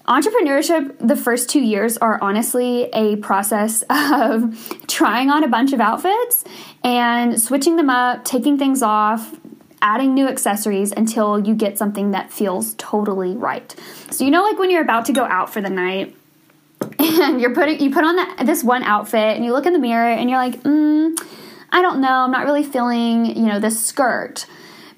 entrepreneurship 0.06 0.94
the 1.00 1.16
first 1.16 1.50
2 1.50 1.62
years 1.62 1.98
are 1.98 2.20
honestly 2.22 2.90
a 2.92 3.16
process 3.16 3.86
of 3.90 4.78
trying 4.88 5.30
on 5.30 5.46
a 5.46 5.48
bunch 5.48 5.72
of 5.72 5.80
outfits 5.80 6.44
and 6.84 7.42
switching 7.42 7.78
them 7.78 7.90
up, 7.90 8.26
taking 8.26 8.60
things 8.60 8.84
off, 8.84 9.34
adding 9.82 10.14
new 10.14 10.28
accessories 10.28 10.92
until 10.92 11.40
you 11.48 11.56
get 11.56 11.78
something 11.78 12.12
that 12.12 12.30
feels 12.30 12.74
totally 12.74 13.38
right. 13.38 13.74
So 14.12 14.26
you 14.26 14.32
know 14.32 14.44
like 14.44 14.60
when 14.60 14.70
you're 14.70 14.82
about 14.82 15.06
to 15.06 15.14
go 15.14 15.24
out 15.24 15.50
for 15.50 15.62
the 15.62 15.70
night 15.70 16.14
and 17.00 17.40
you're 17.40 17.56
putting 17.56 17.80
you 17.80 17.90
put 17.90 18.04
on 18.04 18.46
this 18.46 18.66
one 18.66 18.84
outfit 18.84 19.38
and 19.38 19.46
you 19.46 19.54
look 19.54 19.66
in 19.66 19.72
the 19.72 19.80
mirror 19.80 20.12
and 20.12 20.30
you're 20.30 20.40
like, 20.40 20.62
"Mm, 20.64 21.18
I 21.76 21.82
don't 21.82 22.00
know, 22.00 22.08
I'm 22.08 22.32
not 22.32 22.46
really 22.46 22.64
feeling, 22.64 23.26
you 23.26 23.48
know, 23.48 23.60
this 23.60 23.86
skirt, 23.86 24.46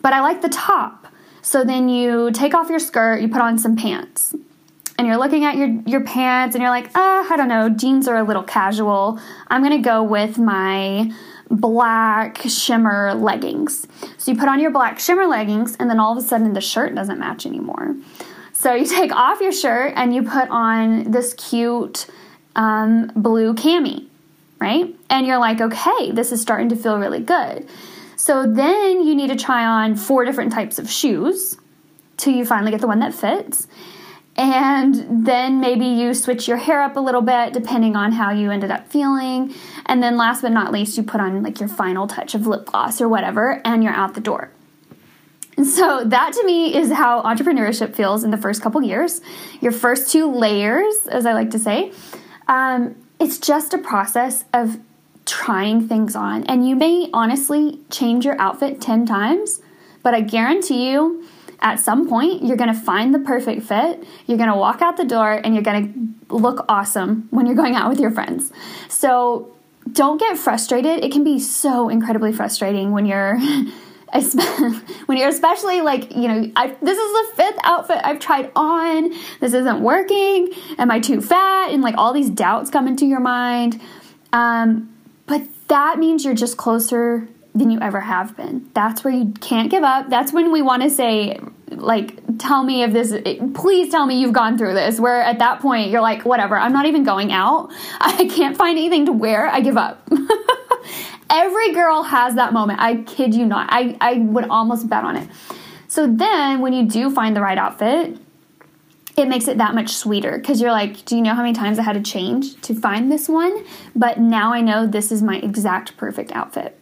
but 0.03 0.13
I 0.13 0.21
like 0.21 0.43
the 0.43 0.49
top. 0.49 1.07
So 1.41 1.63
then 1.63 1.89
you 1.89 2.29
take 2.31 2.53
off 2.53 2.69
your 2.69 2.77
skirt, 2.77 3.19
you 3.19 3.29
put 3.29 3.41
on 3.41 3.57
some 3.57 3.75
pants. 3.75 4.35
And 4.95 5.07
you're 5.07 5.17
looking 5.17 5.43
at 5.43 5.55
your, 5.55 5.69
your 5.87 6.01
pants 6.01 6.53
and 6.53 6.61
you're 6.61 6.69
like, 6.69 6.95
uh, 6.95 7.25
I 7.31 7.33
don't 7.35 7.47
know, 7.47 7.67
jeans 7.69 8.07
are 8.07 8.17
a 8.17 8.23
little 8.23 8.43
casual. 8.43 9.19
I'm 9.47 9.63
gonna 9.63 9.81
go 9.81 10.03
with 10.03 10.37
my 10.37 11.11
black 11.49 12.43
shimmer 12.47 13.15
leggings. 13.15 13.87
So 14.19 14.31
you 14.31 14.37
put 14.37 14.47
on 14.47 14.59
your 14.59 14.69
black 14.69 14.99
shimmer 14.99 15.25
leggings, 15.25 15.75
and 15.79 15.89
then 15.89 15.99
all 15.99 16.11
of 16.11 16.23
a 16.23 16.27
sudden 16.27 16.53
the 16.53 16.61
shirt 16.61 16.93
doesn't 16.93 17.17
match 17.17 17.47
anymore. 17.47 17.95
So 18.53 18.75
you 18.75 18.85
take 18.99 19.11
off 19.11 19.41
your 19.41 19.51
shirt 19.51 19.93
and 19.95 20.13
you 20.13 20.21
put 20.21 20.47
on 20.49 21.09
this 21.09 21.33
cute 21.33 22.05
um, 22.55 23.11
blue 23.15 23.55
cami 23.55 24.06
right? 24.59 24.95
And 25.09 25.27
you're 25.27 25.37
like, 25.39 25.61
okay, 25.61 26.11
this 26.11 26.31
is 26.31 26.41
starting 26.41 26.69
to 26.69 26.75
feel 26.75 26.97
really 26.97 27.19
good. 27.19 27.67
So 28.15 28.45
then 28.51 29.05
you 29.05 29.15
need 29.15 29.27
to 29.27 29.35
try 29.35 29.65
on 29.65 29.95
four 29.95 30.25
different 30.25 30.51
types 30.51 30.79
of 30.79 30.89
shoes 30.89 31.57
till 32.17 32.33
you 32.33 32.45
finally 32.45 32.71
get 32.71 32.81
the 32.81 32.87
one 32.87 32.99
that 32.99 33.13
fits. 33.13 33.67
and 34.37 35.25
then 35.25 35.59
maybe 35.59 35.85
you 35.85 36.13
switch 36.13 36.47
your 36.47 36.57
hair 36.57 36.81
up 36.81 36.95
a 36.95 36.99
little 36.99 37.21
bit 37.21 37.53
depending 37.53 37.95
on 37.95 38.11
how 38.11 38.31
you 38.31 38.51
ended 38.51 38.69
up 38.69 38.87
feeling. 38.91 39.53
And 39.87 40.01
then 40.03 40.15
last 40.15 40.43
but 40.43 40.51
not 40.51 40.71
least, 40.71 40.95
you 40.95 41.03
put 41.03 41.19
on 41.19 41.41
like 41.41 41.59
your 41.59 41.69
final 41.69 42.05
touch 42.07 42.35
of 42.35 42.45
lip 42.45 42.65
gloss 42.65 43.01
or 43.01 43.09
whatever, 43.09 43.59
and 43.65 43.83
you're 43.83 43.93
out 43.93 44.13
the 44.13 44.21
door. 44.21 44.51
And 45.57 45.65
so 45.65 46.03
that 46.05 46.33
to 46.33 46.45
me 46.45 46.75
is 46.75 46.91
how 46.91 47.23
entrepreneurship 47.23 47.95
feels 47.95 48.23
in 48.23 48.29
the 48.29 48.37
first 48.37 48.61
couple 48.61 48.81
years. 48.83 49.21
Your 49.59 49.71
first 49.71 50.11
two 50.11 50.31
layers, 50.31 51.07
as 51.07 51.25
I 51.25 51.33
like 51.33 51.49
to 51.51 51.59
say, 51.59 51.91
um, 52.47 52.95
it's 53.19 53.37
just 53.37 53.73
a 53.73 53.77
process 53.77 54.45
of 54.53 54.79
trying 55.25 55.87
things 55.87 56.15
on. 56.15 56.43
And 56.45 56.67
you 56.67 56.75
may 56.75 57.09
honestly 57.13 57.79
change 57.89 58.25
your 58.25 58.39
outfit 58.39 58.79
10 58.79 59.05
times, 59.05 59.61
but 60.03 60.13
I 60.13 60.21
guarantee 60.21 60.91
you, 60.91 61.25
at 61.59 61.79
some 61.79 62.07
point, 62.07 62.43
you're 62.43 62.57
gonna 62.57 62.73
find 62.73 63.13
the 63.13 63.19
perfect 63.19 63.63
fit. 63.63 64.03
You're 64.27 64.37
gonna 64.37 64.57
walk 64.57 64.81
out 64.81 64.95
the 64.95 65.05
door 65.05 65.33
and 65.33 65.53
you're 65.53 65.63
gonna 65.63 65.91
look 66.29 66.65
awesome 66.69 67.27
when 67.31 67.45
you're 67.45 67.55
going 67.55 67.75
out 67.75 67.89
with 67.89 67.99
your 67.99 68.11
friends. 68.11 68.51
So 68.89 69.51
don't 69.91 70.19
get 70.19 70.37
frustrated. 70.37 71.03
It 71.03 71.11
can 71.11 71.23
be 71.23 71.39
so 71.39 71.89
incredibly 71.89 72.31
frustrating 72.31 72.91
when 72.91 73.05
you're. 73.05 73.39
when 75.07 75.17
you're 75.17 75.29
especially 75.29 75.81
like 75.81 76.15
you 76.15 76.27
know 76.27 76.51
I, 76.55 76.67
this 76.81 76.97
is 76.97 77.11
the 77.13 77.35
fifth 77.35 77.59
outfit 77.63 77.97
i've 78.03 78.19
tried 78.19 78.51
on. 78.55 79.13
This 79.39 79.53
isn't 79.53 79.81
working. 79.81 80.49
Am 80.77 80.91
i 80.91 80.99
too 80.99 81.21
fat? 81.21 81.71
And 81.71 81.81
like 81.81 81.95
all 81.97 82.13
these 82.13 82.29
doubts 82.29 82.69
come 82.69 82.87
into 82.87 83.05
your 83.05 83.19
mind. 83.19 83.81
Um, 84.33 84.93
but 85.25 85.41
that 85.67 85.99
means 85.99 86.23
you're 86.23 86.35
just 86.35 86.57
closer 86.57 87.27
than 87.53 87.69
you 87.69 87.79
ever 87.81 87.99
have 87.99 88.37
been. 88.37 88.69
That's 88.73 89.03
where 89.03 89.13
you 89.13 89.33
can't 89.41 89.69
give 89.69 89.83
up. 89.83 90.09
That's 90.09 90.31
when 90.31 90.51
we 90.51 90.61
want 90.61 90.83
to 90.83 90.89
say 90.89 91.39
like 91.69 92.19
tell 92.37 92.63
me 92.63 92.83
if 92.83 92.93
this 92.93 93.13
please 93.53 93.91
tell 93.91 94.05
me 94.05 94.19
you've 94.19 94.33
gone 94.33 94.57
through 94.57 94.73
this 94.73 95.01
where 95.01 95.21
at 95.21 95.39
that 95.39 95.59
point 95.59 95.89
you're 95.89 96.01
like 96.01 96.23
whatever 96.23 96.57
i'm 96.57 96.71
not 96.71 96.85
even 96.85 97.03
going 97.03 97.31
out. 97.31 97.69
I 97.99 98.29
can't 98.33 98.55
find 98.55 98.77
anything 98.77 99.05
to 99.07 99.11
wear. 99.11 99.47
I 99.47 99.59
give 99.59 99.75
up 99.75 100.07
Every 101.29 101.73
girl 101.73 102.03
has 102.03 102.35
that 102.35 102.53
moment. 102.53 102.79
I 102.79 103.03
kid 103.03 103.33
you 103.33 103.45
not. 103.45 103.67
I, 103.71 103.97
I 103.99 104.13
would 104.15 104.45
almost 104.49 104.89
bet 104.89 105.03
on 105.03 105.17
it. 105.17 105.29
So 105.87 106.07
then 106.07 106.59
when 106.59 106.73
you 106.73 106.85
do 106.85 107.09
find 107.09 107.35
the 107.35 107.41
right 107.41 107.57
outfit, 107.57 108.17
it 109.17 109.27
makes 109.27 109.47
it 109.47 109.57
that 109.57 109.73
much 109.73 109.89
sweeter 109.89 110.37
because 110.37 110.61
you're 110.61 110.71
like, 110.71 111.03
do 111.05 111.15
you 111.15 111.21
know 111.23 111.33
how 111.33 111.41
many 111.41 111.53
times 111.53 111.79
I 111.79 111.83
had 111.83 111.93
to 111.93 112.11
change 112.11 112.61
to 112.61 112.75
find 112.75 113.11
this 113.11 113.27
one? 113.27 113.65
But 113.95 114.19
now 114.19 114.53
I 114.53 114.61
know 114.61 114.85
this 114.85 115.11
is 115.11 115.23
my 115.23 115.37
exact 115.37 115.97
perfect 115.97 116.31
outfit. 116.33 116.79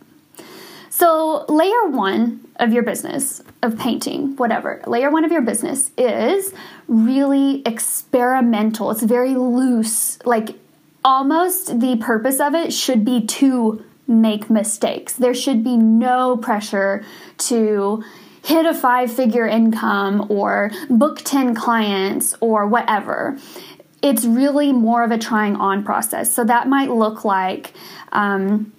So, 0.90 1.46
layer 1.50 1.88
one 1.90 2.48
of 2.56 2.72
your 2.72 2.84
business, 2.84 3.42
of 3.62 3.78
painting, 3.78 4.36
whatever, 4.38 4.82
layer 4.88 5.10
one 5.12 5.26
of 5.26 5.32
your 5.32 5.42
business 5.42 5.92
is 5.98 6.54
really 6.88 7.62
experimental. 7.66 8.92
It's 8.92 9.04
very 9.04 9.36
loose. 9.36 10.24
Like, 10.26 10.58
almost 11.04 11.82
the 11.82 11.98
purpose 11.98 12.40
of 12.40 12.56
it 12.56 12.72
should 12.72 13.04
be 13.04 13.26
to 13.26 13.84
make 14.08 14.50
mistakes. 14.50 15.14
There 15.14 15.34
should 15.34 15.64
be 15.64 15.78
no 15.78 16.38
pressure 16.38 17.04
to 17.38 18.04
hit 18.44 18.66
a 18.66 18.74
five 18.74 19.12
figure 19.12 19.48
income 19.48 20.28
or 20.30 20.72
book 20.90 21.22
10 21.24 21.56
clients 21.56 22.36
or 22.40 22.68
whatever. 22.68 23.38
It's 24.02 24.24
really 24.24 24.72
more 24.72 25.04
of 25.04 25.12
a 25.12 25.18
trying 25.18 25.56
on 25.56 25.84
process. 25.84 26.32
So 26.32 26.44
that 26.44 26.68
might 26.68 26.92
look 26.92 27.26
like, 27.26 27.74
um, 28.12 28.72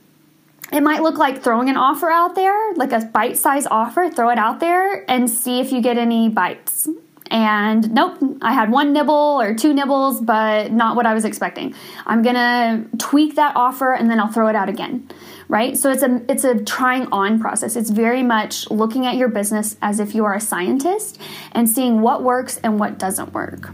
it 0.72 0.82
might 0.82 1.02
look 1.02 1.18
like 1.18 1.42
throwing 1.42 1.68
an 1.68 1.76
offer 1.76 2.10
out 2.10 2.36
there, 2.36 2.74
like 2.74 2.92
a 2.92 3.00
bite 3.00 3.36
size 3.36 3.66
offer, 3.66 4.08
throw 4.08 4.30
it 4.30 4.38
out 4.38 4.60
there 4.60 5.08
and 5.10 5.28
see 5.28 5.58
if 5.60 5.72
you 5.72 5.80
get 5.80 5.98
any 5.98 6.28
bites. 6.28 6.88
And 7.30 7.92
nope, 7.92 8.18
I 8.40 8.52
had 8.52 8.70
one 8.70 8.92
nibble 8.92 9.14
or 9.14 9.54
two 9.54 9.74
nibbles, 9.74 10.20
but 10.20 10.72
not 10.72 10.96
what 10.96 11.06
I 11.06 11.14
was 11.14 11.24
expecting. 11.24 11.74
I'm 12.06 12.22
gonna 12.22 12.84
tweak 12.98 13.36
that 13.36 13.56
offer 13.56 13.92
and 13.92 14.10
then 14.10 14.20
I'll 14.20 14.30
throw 14.30 14.48
it 14.48 14.56
out 14.56 14.68
again. 14.68 15.08
Right? 15.48 15.76
So 15.76 15.90
it's 15.90 16.02
a 16.02 16.22
it's 16.28 16.44
a 16.44 16.62
trying 16.62 17.06
on 17.12 17.40
process. 17.40 17.76
It's 17.76 17.90
very 17.90 18.22
much 18.22 18.70
looking 18.70 19.06
at 19.06 19.16
your 19.16 19.28
business 19.28 19.76
as 19.82 20.00
if 20.00 20.14
you 20.14 20.24
are 20.24 20.34
a 20.34 20.40
scientist 20.40 21.20
and 21.52 21.68
seeing 21.68 22.00
what 22.00 22.22
works 22.22 22.58
and 22.58 22.78
what 22.78 22.98
doesn't 22.98 23.32
work. 23.32 23.70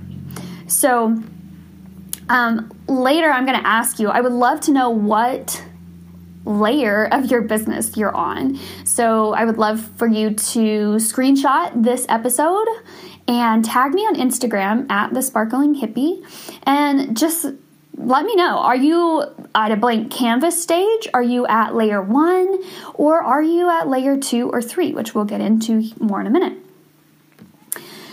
So 0.66 1.23
um, 2.28 2.73
later 2.88 3.30
I'm 3.30 3.44
gonna 3.47 3.62
ask 3.64 3.99
you, 3.99 4.09
I 4.09 4.21
would 4.21 4.32
love 4.32 4.61
to 4.62 4.73
know 4.73 4.90
what 4.90 5.62
layer 6.44 7.06
of 7.12 7.30
your 7.30 7.42
business 7.42 7.97
you're 7.97 8.14
on. 8.14 8.59
So 8.85 9.32
I 9.32 9.44
would 9.44 9.59
love 9.59 9.80
for 9.97 10.06
you 10.06 10.30
to 10.30 10.97
screenshot 10.97 11.82
this 11.82 12.04
episode 12.09 12.66
and 13.29 13.64
tag 13.64 13.93
me 13.93 14.02
on 14.02 14.17
Instagram 14.17 14.91
at 14.91 15.14
the 15.14 15.23
sparkling 15.23 15.75
hippie 15.75 16.25
and 16.64 17.17
just 17.17 17.47
let 17.97 18.25
me 18.25 18.35
know. 18.35 18.59
Are 18.59 18.76
you 18.76 19.25
at 19.55 19.71
a 19.71 19.76
blank 19.76 20.11
canvas 20.11 20.61
stage? 20.61 21.09
Are 21.14 21.23
you 21.23 21.47
at 21.47 21.75
layer 21.75 22.02
one? 22.02 22.62
Or 22.95 23.23
are 23.23 23.43
you 23.43 23.71
at 23.71 23.88
layer 23.88 24.17
two 24.17 24.50
or 24.50 24.62
three, 24.62 24.93
which 24.93 25.14
we'll 25.14 25.25
get 25.25 25.41
into 25.41 25.85
more 26.00 26.21
in 26.21 26.26
a 26.26 26.31
minute? 26.31 26.59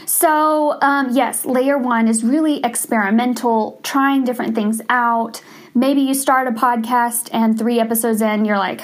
So, 0.05 0.77
um, 0.81 1.11
yes, 1.11 1.45
layer 1.45 1.77
one 1.77 2.07
is 2.07 2.23
really 2.23 2.63
experimental, 2.63 3.79
trying 3.83 4.25
different 4.25 4.53
things 4.53 4.81
out. 4.89 5.41
Maybe 5.73 6.01
you 6.01 6.13
start 6.13 6.47
a 6.47 6.51
podcast 6.51 7.29
and 7.31 7.57
three 7.57 7.79
episodes 7.79 8.21
in, 8.21 8.43
you're 8.43 8.57
like, 8.57 8.81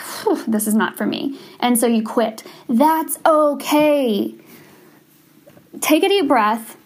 this 0.47 0.67
is 0.67 0.75
not 0.75 0.97
for 0.97 1.05
me. 1.05 1.39
And 1.59 1.77
so 1.77 1.87
you 1.87 2.03
quit. 2.03 2.43
That's 2.69 3.19
okay 3.25 4.35
take 5.81 6.03
a 6.03 6.09
deep 6.09 6.27
breath, 6.27 6.77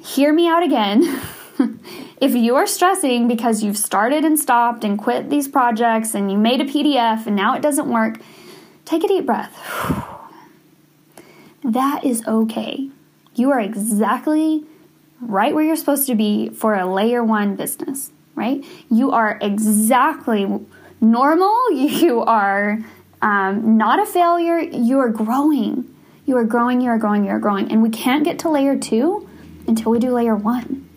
hear 0.00 0.32
me 0.32 0.48
out 0.48 0.62
again. 0.62 1.20
if 2.20 2.34
you 2.34 2.56
are 2.56 2.66
stressing 2.66 3.28
because 3.28 3.62
you've 3.62 3.76
started 3.76 4.24
and 4.24 4.38
stopped 4.38 4.84
and 4.84 4.98
quit 4.98 5.30
these 5.30 5.48
projects 5.48 6.14
and 6.14 6.30
you 6.30 6.38
made 6.38 6.60
a 6.60 6.64
PDF 6.64 7.26
and 7.26 7.36
now 7.36 7.54
it 7.54 7.62
doesn't 7.62 7.88
work, 7.88 8.18
take 8.84 9.04
a 9.04 9.08
deep 9.08 9.26
breath. 9.26 9.54
that 11.64 12.04
is 12.04 12.26
okay. 12.26 12.88
You 13.34 13.50
are 13.50 13.60
exactly 13.60 14.64
right 15.20 15.54
where 15.54 15.64
you're 15.64 15.76
supposed 15.76 16.06
to 16.06 16.14
be 16.14 16.50
for 16.50 16.74
a 16.74 16.86
layer 16.86 17.22
one 17.24 17.56
business, 17.56 18.12
right? 18.34 18.64
You 18.90 19.10
are 19.12 19.38
exactly 19.40 20.46
normal. 21.00 21.54
You 21.74 22.22
are 22.22 22.78
um, 23.22 23.76
not 23.78 24.00
a 24.00 24.06
failure. 24.06 24.58
You 24.58 24.98
are 24.98 25.08
growing. 25.08 25.93
You 26.26 26.36
are 26.36 26.44
growing, 26.44 26.80
you 26.80 26.88
are 26.90 26.98
growing, 26.98 27.24
you 27.24 27.30
are 27.30 27.38
growing. 27.38 27.70
And 27.70 27.82
we 27.82 27.90
can't 27.90 28.24
get 28.24 28.38
to 28.40 28.50
layer 28.50 28.78
two 28.78 29.28
until 29.66 29.92
we 29.92 29.98
do 29.98 30.12
layer 30.12 30.36
one. 30.36 30.88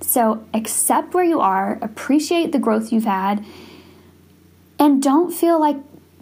So 0.00 0.44
accept 0.52 1.14
where 1.14 1.24
you 1.24 1.40
are, 1.40 1.78
appreciate 1.80 2.52
the 2.52 2.58
growth 2.58 2.92
you've 2.92 3.04
had, 3.04 3.44
and 4.78 5.02
don't 5.02 5.32
feel 5.32 5.58
like, 5.58 5.76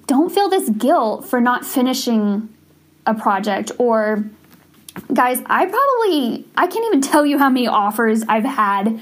don't 0.07 0.33
feel 0.33 0.49
this 0.49 0.69
guilt 0.69 1.27
for 1.27 1.41
not 1.41 1.65
finishing 1.65 2.49
a 3.07 3.15
project 3.15 3.73
or 3.79 4.25
guys 5.13 5.43
i 5.47 5.67
probably 5.67 6.47
i 6.57 6.67
can't 6.67 6.85
even 6.87 7.01
tell 7.01 7.25
you 7.25 7.39
how 7.39 7.49
many 7.49 7.67
offers 7.67 8.23
i've 8.29 8.45
had 8.45 9.01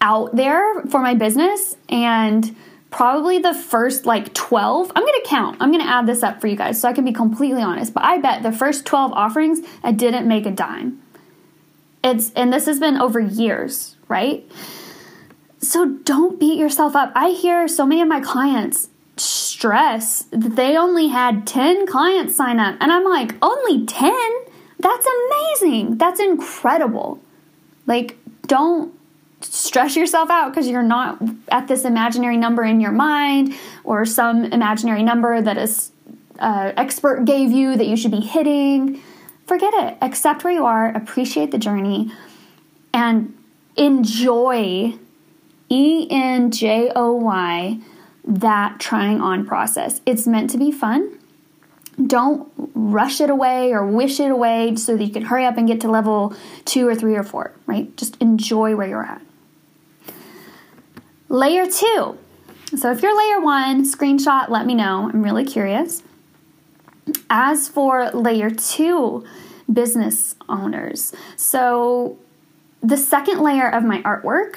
out 0.00 0.34
there 0.34 0.82
for 0.86 1.00
my 1.00 1.14
business 1.14 1.76
and 1.88 2.54
probably 2.92 3.38
the 3.38 3.54
first 3.54 4.06
like 4.06 4.32
12 4.34 4.92
i'm 4.94 5.04
gonna 5.04 5.18
count. 5.24 5.56
I'm 5.60 5.72
gonna 5.72 5.84
add 5.84 6.06
this 6.06 6.22
up 6.22 6.40
for 6.40 6.46
you 6.46 6.56
guys 6.56 6.80
so 6.80 6.88
i 6.88 6.92
can 6.92 7.04
be 7.04 7.12
completely 7.12 7.62
honest. 7.62 7.94
But 7.94 8.04
i 8.04 8.18
bet 8.18 8.42
the 8.42 8.52
first 8.52 8.86
12 8.86 9.12
offerings 9.12 9.60
i 9.82 9.90
didn't 9.92 10.28
make 10.28 10.46
a 10.46 10.50
dime. 10.50 11.02
It's 12.04 12.32
and 12.34 12.52
this 12.52 12.66
has 12.66 12.78
been 12.78 12.96
over 12.96 13.18
years 13.20 13.96
right? 14.08 14.44
So 15.58 15.86
don't 15.86 16.38
beat 16.38 16.58
yourself 16.58 16.94
up. 16.94 17.12
I 17.14 17.30
hear 17.30 17.66
so 17.66 17.86
many 17.86 18.02
of 18.02 18.08
my 18.08 18.20
clients 18.20 18.88
stress 19.16 20.24
that 20.30 20.56
they 20.56 20.76
only 20.76 21.08
had 21.08 21.46
10 21.46 21.86
clients 21.86 22.34
sign 22.34 22.58
up 22.58 22.74
and 22.80 22.90
i'm 22.90 23.04
like 23.04 23.34
only 23.42 23.84
10 23.84 24.10
that's 24.82 25.06
amazing. 25.06 25.96
That's 25.96 26.20
incredible. 26.20 27.20
Like 27.86 28.18
don't 28.46 28.92
stress 29.42 29.96
yourself 29.96 30.30
out 30.30 30.50
because 30.50 30.68
you're 30.68 30.82
not 30.82 31.20
at 31.48 31.68
this 31.68 31.84
imaginary 31.84 32.36
number 32.36 32.64
in 32.64 32.80
your 32.80 32.92
mind 32.92 33.54
or 33.84 34.04
some 34.04 34.44
imaginary 34.44 35.02
number 35.02 35.40
that 35.40 35.58
a 35.58 35.68
uh, 36.42 36.72
expert 36.76 37.24
gave 37.24 37.50
you 37.50 37.76
that 37.76 37.86
you 37.86 37.96
should 37.96 38.10
be 38.10 38.20
hitting. 38.20 39.00
Forget 39.46 39.74
it. 39.74 39.98
Accept 40.00 40.44
where 40.44 40.52
you 40.52 40.64
are, 40.64 40.88
appreciate 40.88 41.50
the 41.50 41.58
journey, 41.58 42.10
and 42.92 43.36
enjoy 43.76 44.94
E 45.68 46.06
N 46.10 46.50
J 46.50 46.92
O 46.94 47.12
Y 47.14 47.78
that 48.24 48.78
trying 48.78 49.20
on 49.20 49.46
process. 49.46 50.00
It's 50.06 50.26
meant 50.26 50.50
to 50.50 50.58
be 50.58 50.70
fun. 50.70 51.18
Don't 52.06 52.50
rush 52.74 53.20
it 53.20 53.30
away 53.30 53.72
or 53.72 53.86
wish 53.86 54.18
it 54.20 54.30
away 54.30 54.76
so 54.76 54.96
that 54.96 55.04
you 55.04 55.12
can 55.12 55.22
hurry 55.22 55.44
up 55.44 55.58
and 55.58 55.66
get 55.66 55.80
to 55.82 55.90
level 55.90 56.34
two 56.64 56.86
or 56.86 56.94
three 56.94 57.16
or 57.16 57.22
four, 57.22 57.52
right? 57.66 57.94
Just 57.96 58.16
enjoy 58.18 58.74
where 58.76 58.88
you're 58.88 59.04
at. 59.04 59.20
Layer 61.32 61.64
two. 61.64 62.18
So 62.76 62.90
if 62.90 63.00
you're 63.00 63.16
layer 63.16 63.40
one, 63.40 63.86
screenshot, 63.86 64.50
let 64.50 64.66
me 64.66 64.74
know. 64.74 65.08
I'm 65.10 65.22
really 65.22 65.46
curious. 65.46 66.02
As 67.30 67.68
for 67.68 68.10
layer 68.10 68.50
two 68.50 69.24
business 69.72 70.36
owners, 70.50 71.14
so 71.36 72.18
the 72.82 72.98
second 72.98 73.40
layer 73.40 73.66
of 73.66 73.82
my 73.82 74.02
artwork, 74.02 74.56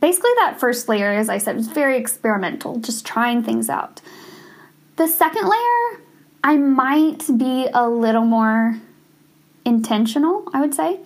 basically 0.00 0.30
that 0.36 0.60
first 0.60 0.88
layer, 0.88 1.10
as 1.10 1.28
I 1.28 1.38
said, 1.38 1.56
was 1.56 1.66
very 1.66 1.98
experimental, 1.98 2.78
just 2.78 3.04
trying 3.04 3.42
things 3.42 3.68
out. 3.68 4.00
The 4.94 5.08
second 5.08 5.48
layer, 5.48 6.00
I 6.44 6.58
might 6.58 7.26
be 7.36 7.66
a 7.74 7.88
little 7.88 8.24
more 8.24 8.78
intentional, 9.64 10.48
I 10.54 10.60
would 10.60 10.74
say. 10.74 11.00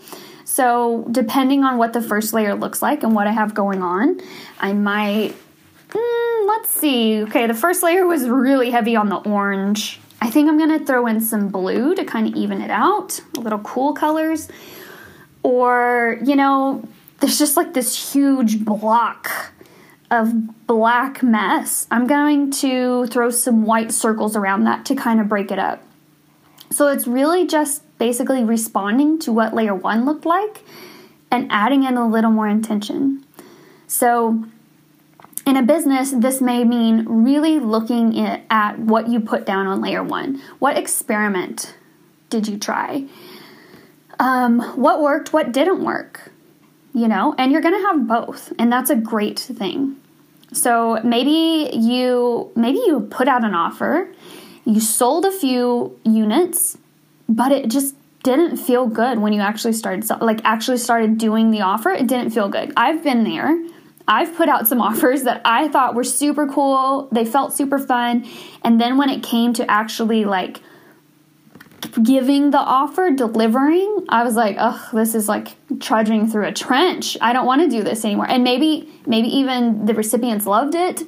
So, 0.54 1.04
depending 1.10 1.64
on 1.64 1.78
what 1.78 1.94
the 1.94 2.00
first 2.00 2.32
layer 2.32 2.54
looks 2.54 2.80
like 2.80 3.02
and 3.02 3.12
what 3.12 3.26
I 3.26 3.32
have 3.32 3.54
going 3.54 3.82
on, 3.82 4.20
I 4.60 4.72
might. 4.72 5.34
Mm, 5.88 6.46
let's 6.46 6.70
see. 6.70 7.24
Okay, 7.24 7.48
the 7.48 7.54
first 7.54 7.82
layer 7.82 8.06
was 8.06 8.28
really 8.28 8.70
heavy 8.70 8.94
on 8.94 9.08
the 9.08 9.16
orange. 9.16 9.98
I 10.22 10.30
think 10.30 10.48
I'm 10.48 10.56
gonna 10.56 10.78
throw 10.78 11.08
in 11.08 11.20
some 11.20 11.48
blue 11.48 11.96
to 11.96 12.04
kind 12.04 12.28
of 12.28 12.36
even 12.36 12.62
it 12.62 12.70
out, 12.70 13.20
a 13.36 13.40
little 13.40 13.58
cool 13.58 13.94
colors. 13.94 14.48
Or, 15.42 16.20
you 16.24 16.36
know, 16.36 16.86
there's 17.18 17.36
just 17.36 17.56
like 17.56 17.74
this 17.74 18.12
huge 18.12 18.64
block 18.64 19.50
of 20.12 20.68
black 20.68 21.20
mess. 21.20 21.88
I'm 21.90 22.06
going 22.06 22.52
to 22.62 23.08
throw 23.08 23.30
some 23.30 23.64
white 23.64 23.90
circles 23.90 24.36
around 24.36 24.62
that 24.66 24.84
to 24.84 24.94
kind 24.94 25.20
of 25.20 25.28
break 25.28 25.50
it 25.50 25.58
up. 25.58 25.82
So 26.70 26.86
it's 26.86 27.08
really 27.08 27.44
just 27.44 27.83
basically 27.98 28.44
responding 28.44 29.18
to 29.20 29.32
what 29.32 29.54
layer 29.54 29.74
one 29.74 30.04
looked 30.04 30.26
like 30.26 30.62
and 31.30 31.50
adding 31.50 31.84
in 31.84 31.96
a 31.96 32.06
little 32.06 32.30
more 32.30 32.48
intention. 32.48 33.24
So 33.86 34.44
in 35.46 35.56
a 35.56 35.62
business, 35.62 36.10
this 36.10 36.40
may 36.40 36.64
mean 36.64 37.04
really 37.06 37.58
looking 37.58 38.18
at 38.50 38.78
what 38.78 39.08
you 39.08 39.20
put 39.20 39.44
down 39.44 39.66
on 39.66 39.80
layer 39.80 40.02
one. 40.02 40.40
What 40.58 40.78
experiment 40.78 41.74
did 42.30 42.48
you 42.48 42.58
try? 42.58 43.06
Um, 44.18 44.60
what 44.76 45.02
worked, 45.02 45.32
what 45.32 45.52
didn't 45.52 45.84
work? 45.84 46.30
You 46.94 47.08
know, 47.08 47.34
and 47.36 47.50
you're 47.50 47.60
going 47.60 47.74
to 47.74 47.86
have 47.88 48.06
both, 48.06 48.52
and 48.58 48.72
that's 48.72 48.88
a 48.88 48.96
great 48.96 49.38
thing. 49.38 49.96
So 50.52 51.00
maybe 51.02 51.70
you 51.76 52.52
maybe 52.54 52.78
you 52.78 53.00
put 53.10 53.26
out 53.26 53.42
an 53.44 53.54
offer, 53.54 54.08
you 54.64 54.80
sold 54.80 55.24
a 55.24 55.32
few 55.32 55.98
units, 56.04 56.78
but 57.28 57.52
it 57.52 57.68
just 57.68 57.94
didn't 58.22 58.56
feel 58.56 58.86
good 58.86 59.18
when 59.18 59.32
you 59.32 59.40
actually 59.40 59.74
started 59.74 60.08
like 60.20 60.40
actually 60.44 60.78
started 60.78 61.18
doing 61.18 61.50
the 61.50 61.60
offer. 61.60 61.90
It 61.90 62.06
didn't 62.06 62.30
feel 62.30 62.48
good. 62.48 62.72
I've 62.76 63.04
been 63.04 63.24
there. 63.24 63.56
I've 64.08 64.34
put 64.34 64.48
out 64.48 64.66
some 64.66 64.80
offers 64.88 65.22
that 65.24 65.42
I 65.44 65.68
thought 65.68 65.94
were 65.94 66.04
super 66.04 66.46
cool. 66.46 67.08
They 67.12 67.24
felt 67.24 67.52
super 67.52 67.78
fun, 67.78 68.26
and 68.62 68.80
then 68.80 68.96
when 68.96 69.10
it 69.10 69.22
came 69.22 69.52
to 69.54 69.70
actually 69.70 70.24
like 70.24 70.60
giving 72.02 72.50
the 72.50 72.58
offer, 72.58 73.10
delivering, 73.10 74.06
I 74.08 74.24
was 74.24 74.36
like, 74.36 74.56
"Ugh, 74.58 74.80
this 74.92 75.14
is 75.14 75.28
like 75.28 75.56
trudging 75.80 76.28
through 76.28 76.46
a 76.46 76.52
trench. 76.52 77.16
I 77.20 77.32
don't 77.32 77.46
want 77.46 77.62
to 77.62 77.68
do 77.68 77.82
this 77.82 78.04
anymore. 78.04 78.26
And 78.28 78.42
maybe, 78.42 78.88
maybe 79.06 79.28
even 79.28 79.86
the 79.86 79.94
recipients 79.94 80.46
loved 80.46 80.74
it. 80.74 81.02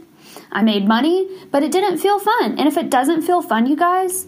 I 0.52 0.62
made 0.62 0.86
money, 0.86 1.28
but 1.50 1.62
it 1.62 1.72
didn't 1.72 1.98
feel 1.98 2.18
fun. 2.18 2.58
And 2.58 2.68
if 2.68 2.76
it 2.76 2.90
doesn't 2.90 3.22
feel 3.22 3.42
fun, 3.42 3.66
you 3.66 3.76
guys, 3.76 4.26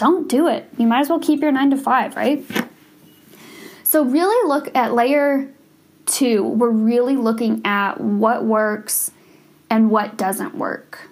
don't 0.00 0.28
do 0.28 0.48
it. 0.48 0.66
You 0.78 0.86
might 0.86 1.00
as 1.00 1.10
well 1.10 1.20
keep 1.20 1.42
your 1.42 1.52
nine 1.52 1.70
to 1.70 1.76
five, 1.76 2.16
right? 2.16 2.42
So, 3.84 4.02
really 4.02 4.48
look 4.48 4.74
at 4.74 4.94
layer 4.94 5.52
two. 6.06 6.42
We're 6.42 6.70
really 6.70 7.16
looking 7.16 7.60
at 7.66 8.00
what 8.00 8.44
works 8.44 9.10
and 9.68 9.90
what 9.90 10.16
doesn't 10.16 10.54
work, 10.54 11.10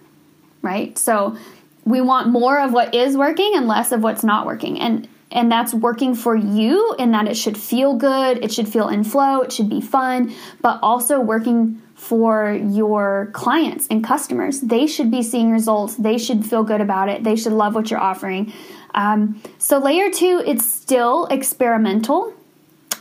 right? 0.62 0.96
So, 0.96 1.36
we 1.84 2.00
want 2.00 2.28
more 2.28 2.58
of 2.60 2.72
what 2.72 2.94
is 2.94 3.14
working 3.14 3.52
and 3.54 3.68
less 3.68 3.92
of 3.92 4.02
what's 4.02 4.24
not 4.24 4.46
working. 4.46 4.80
And 4.80 5.06
and 5.30 5.52
that's 5.52 5.74
working 5.74 6.14
for 6.14 6.34
you 6.34 6.94
in 6.98 7.10
that 7.10 7.28
it 7.28 7.36
should 7.36 7.58
feel 7.58 7.94
good, 7.94 8.42
it 8.42 8.50
should 8.50 8.66
feel 8.66 8.88
in 8.88 9.04
flow, 9.04 9.42
it 9.42 9.52
should 9.52 9.68
be 9.68 9.82
fun, 9.82 10.34
but 10.62 10.78
also 10.82 11.20
working 11.20 11.82
for 11.94 12.52
your 12.52 13.28
clients 13.32 13.86
and 13.88 14.02
customers. 14.02 14.60
They 14.60 14.86
should 14.86 15.10
be 15.10 15.22
seeing 15.22 15.50
results, 15.50 15.96
they 15.96 16.16
should 16.16 16.46
feel 16.46 16.62
good 16.62 16.80
about 16.80 17.08
it, 17.08 17.24
they 17.24 17.36
should 17.36 17.52
love 17.52 17.74
what 17.74 17.90
you're 17.90 18.00
offering. 18.00 18.52
Um, 18.98 19.40
so, 19.58 19.78
layer 19.78 20.10
two, 20.10 20.42
it's 20.44 20.66
still 20.66 21.26
experimental, 21.26 22.34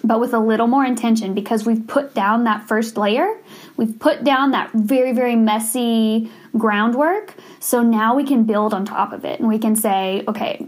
but 0.03 0.19
with 0.19 0.31
a 0.31 0.39
little 0.39 0.67
more 0.67 0.85
intention 0.85 1.33
because 1.33 1.65
we've 1.65 1.87
put 1.87 2.13
down 2.13 2.43
that 2.43 2.67
first 2.67 2.97
layer, 2.97 3.35
we've 3.77 3.97
put 3.99 4.23
down 4.23 4.51
that 4.51 4.69
very, 4.73 5.11
very 5.11 5.35
messy 5.35 6.29
groundwork. 6.55 7.33
So 7.59 7.81
now 7.81 8.15
we 8.15 8.23
can 8.23 8.43
build 8.43 8.75
on 8.75 8.85
top 8.85 9.11
of 9.11 9.25
it 9.25 9.39
and 9.39 9.49
we 9.49 9.57
can 9.57 9.75
say, 9.75 10.23
okay, 10.27 10.67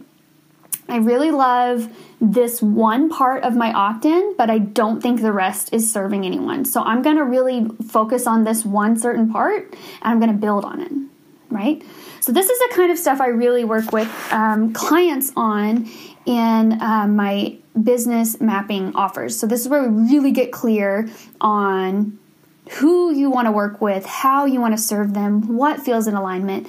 I 0.87 0.97
really 0.97 1.29
love 1.29 1.87
this 2.19 2.59
one 2.59 3.09
part 3.09 3.43
of 3.43 3.55
my 3.55 3.71
opt 3.71 4.05
in, 4.05 4.33
but 4.35 4.49
I 4.49 4.57
don't 4.57 4.99
think 4.99 5.21
the 5.21 5.31
rest 5.31 5.71
is 5.71 5.91
serving 5.91 6.25
anyone. 6.25 6.65
So 6.65 6.81
I'm 6.81 7.03
going 7.03 7.17
to 7.17 7.23
really 7.23 7.67
focus 7.87 8.25
on 8.25 8.45
this 8.45 8.65
one 8.65 8.97
certain 8.97 9.31
part 9.31 9.71
and 9.71 9.79
I'm 10.01 10.19
going 10.19 10.31
to 10.31 10.37
build 10.37 10.65
on 10.65 10.81
it, 10.81 10.91
right? 11.49 11.83
So 12.19 12.31
this 12.31 12.49
is 12.49 12.59
the 12.59 12.75
kind 12.75 12.91
of 12.91 12.97
stuff 12.97 13.21
I 13.21 13.27
really 13.27 13.63
work 13.63 13.91
with 13.91 14.09
um, 14.31 14.73
clients 14.73 15.31
on 15.35 15.89
in 16.25 16.81
um, 16.81 17.15
my 17.15 17.57
business 17.81 18.39
mapping 18.39 18.95
offers. 18.95 19.37
So 19.39 19.47
this 19.47 19.61
is 19.61 19.67
where 19.67 19.89
we 19.89 20.11
really 20.11 20.31
get 20.31 20.51
clear 20.51 21.09
on 21.41 22.19
who 22.71 23.11
you 23.11 23.29
want 23.31 23.47
to 23.47 23.51
work 23.51 23.81
with, 23.81 24.05
how 24.05 24.45
you 24.45 24.61
want 24.61 24.75
to 24.75 24.81
serve 24.81 25.13
them, 25.13 25.55
what 25.55 25.79
feels 25.79 26.07
in 26.07 26.13
alignment. 26.13 26.67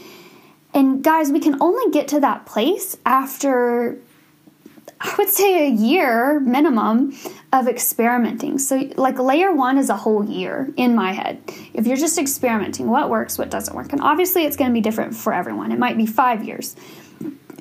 And 0.73 1.03
guys, 1.03 1.31
we 1.31 1.41
can 1.41 1.61
only 1.61 1.91
get 1.93 2.09
to 2.09 2.21
that 2.21 2.47
place 2.47 2.97
after 3.05 3.99
I 5.03 5.15
would 5.17 5.31
say 5.31 5.67
a 5.67 5.71
year 5.71 6.41
minimum 6.41 7.17
of 7.53 7.67
experimenting. 7.67 8.59
So, 8.59 8.91
like, 8.97 9.19
layer 9.19 9.53
one 9.53 9.79
is 9.79 9.89
a 9.89 9.97
whole 9.97 10.25
year 10.25 10.69
in 10.77 10.95
my 10.95 11.13
head. 11.13 11.43
If 11.73 11.87
you're 11.87 11.97
just 11.97 12.19
experimenting, 12.19 12.89
what 12.89 13.09
works, 13.09 13.39
what 13.39 13.51
doesn't 13.51 13.75
work. 13.75 13.93
And 13.93 14.03
obviously, 14.03 14.45
it's 14.45 14.57
going 14.57 14.71
to 14.71 14.75
be 14.75 14.83
different 14.83 15.17
for 15.17 15.33
everyone. 15.33 15.73
It 15.73 15.79
might 15.79 15.97
be 15.97 16.05
five 16.05 16.45
years. 16.45 16.77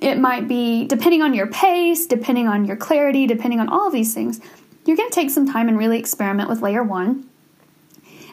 It 0.02 0.18
might 0.18 0.48
be, 0.50 0.86
depending 0.86 1.22
on 1.22 1.34
your 1.34 1.48
pace, 1.48 2.06
depending 2.06 2.48
on 2.48 2.66
your 2.66 2.76
clarity, 2.76 3.26
depending 3.26 3.62
on 3.62 3.70
all 3.70 3.88
of 3.88 3.94
these 3.94 4.14
things, 4.14 4.42
you're 4.86 4.98
going 4.98 5.10
to 5.10 5.16
take 5.16 5.30
some 5.30 5.50
time 5.50 5.70
and 5.70 5.78
really 5.78 6.00
experiment 6.00 6.50
with 6.50 6.62
layer 6.62 6.84
one. 6.84 7.30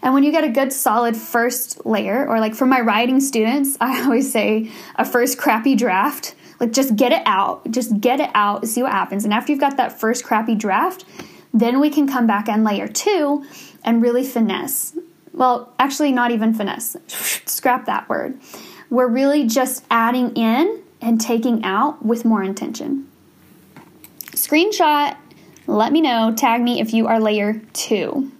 And 0.02 0.14
when 0.14 0.24
you 0.24 0.30
get 0.30 0.44
a 0.44 0.48
good 0.48 0.72
solid 0.72 1.16
first 1.16 1.84
layer, 1.86 2.28
or 2.28 2.40
like 2.40 2.54
for 2.54 2.66
my 2.66 2.80
writing 2.80 3.20
students, 3.20 3.76
I 3.80 4.02
always 4.02 4.32
say 4.32 4.70
a 4.96 5.04
first 5.04 5.38
crappy 5.38 5.76
draft. 5.76 6.34
Like 6.60 6.72
just 6.72 6.96
get 6.96 7.12
it 7.12 7.22
out, 7.26 7.70
just 7.70 8.00
get 8.00 8.20
it 8.20 8.30
out, 8.34 8.66
see 8.66 8.82
what 8.82 8.92
happens. 8.92 9.24
And 9.24 9.32
after 9.32 9.52
you've 9.52 9.60
got 9.60 9.76
that 9.76 9.98
first 9.98 10.24
crappy 10.24 10.54
draft, 10.54 11.04
then 11.52 11.80
we 11.80 11.90
can 11.90 12.08
come 12.08 12.26
back 12.26 12.48
on 12.48 12.64
layer 12.64 12.88
two 12.88 13.44
and 13.84 14.02
really 14.02 14.24
finesse. 14.24 14.96
Well, 15.32 15.72
actually, 15.78 16.12
not 16.12 16.30
even 16.30 16.54
finesse. 16.54 16.96
Scrap 17.08 17.86
that 17.86 18.08
word. 18.08 18.38
We're 18.88 19.08
really 19.08 19.46
just 19.46 19.84
adding 19.90 20.34
in 20.34 20.82
and 21.00 21.20
taking 21.20 21.62
out 21.64 22.04
with 22.04 22.24
more 22.24 22.42
intention. 22.42 23.06
Screenshot, 24.32 25.16
let 25.66 25.92
me 25.92 26.00
know, 26.00 26.34
tag 26.36 26.62
me 26.62 26.80
if 26.80 26.94
you 26.94 27.06
are 27.06 27.20
layer 27.20 27.60
two. 27.72 28.30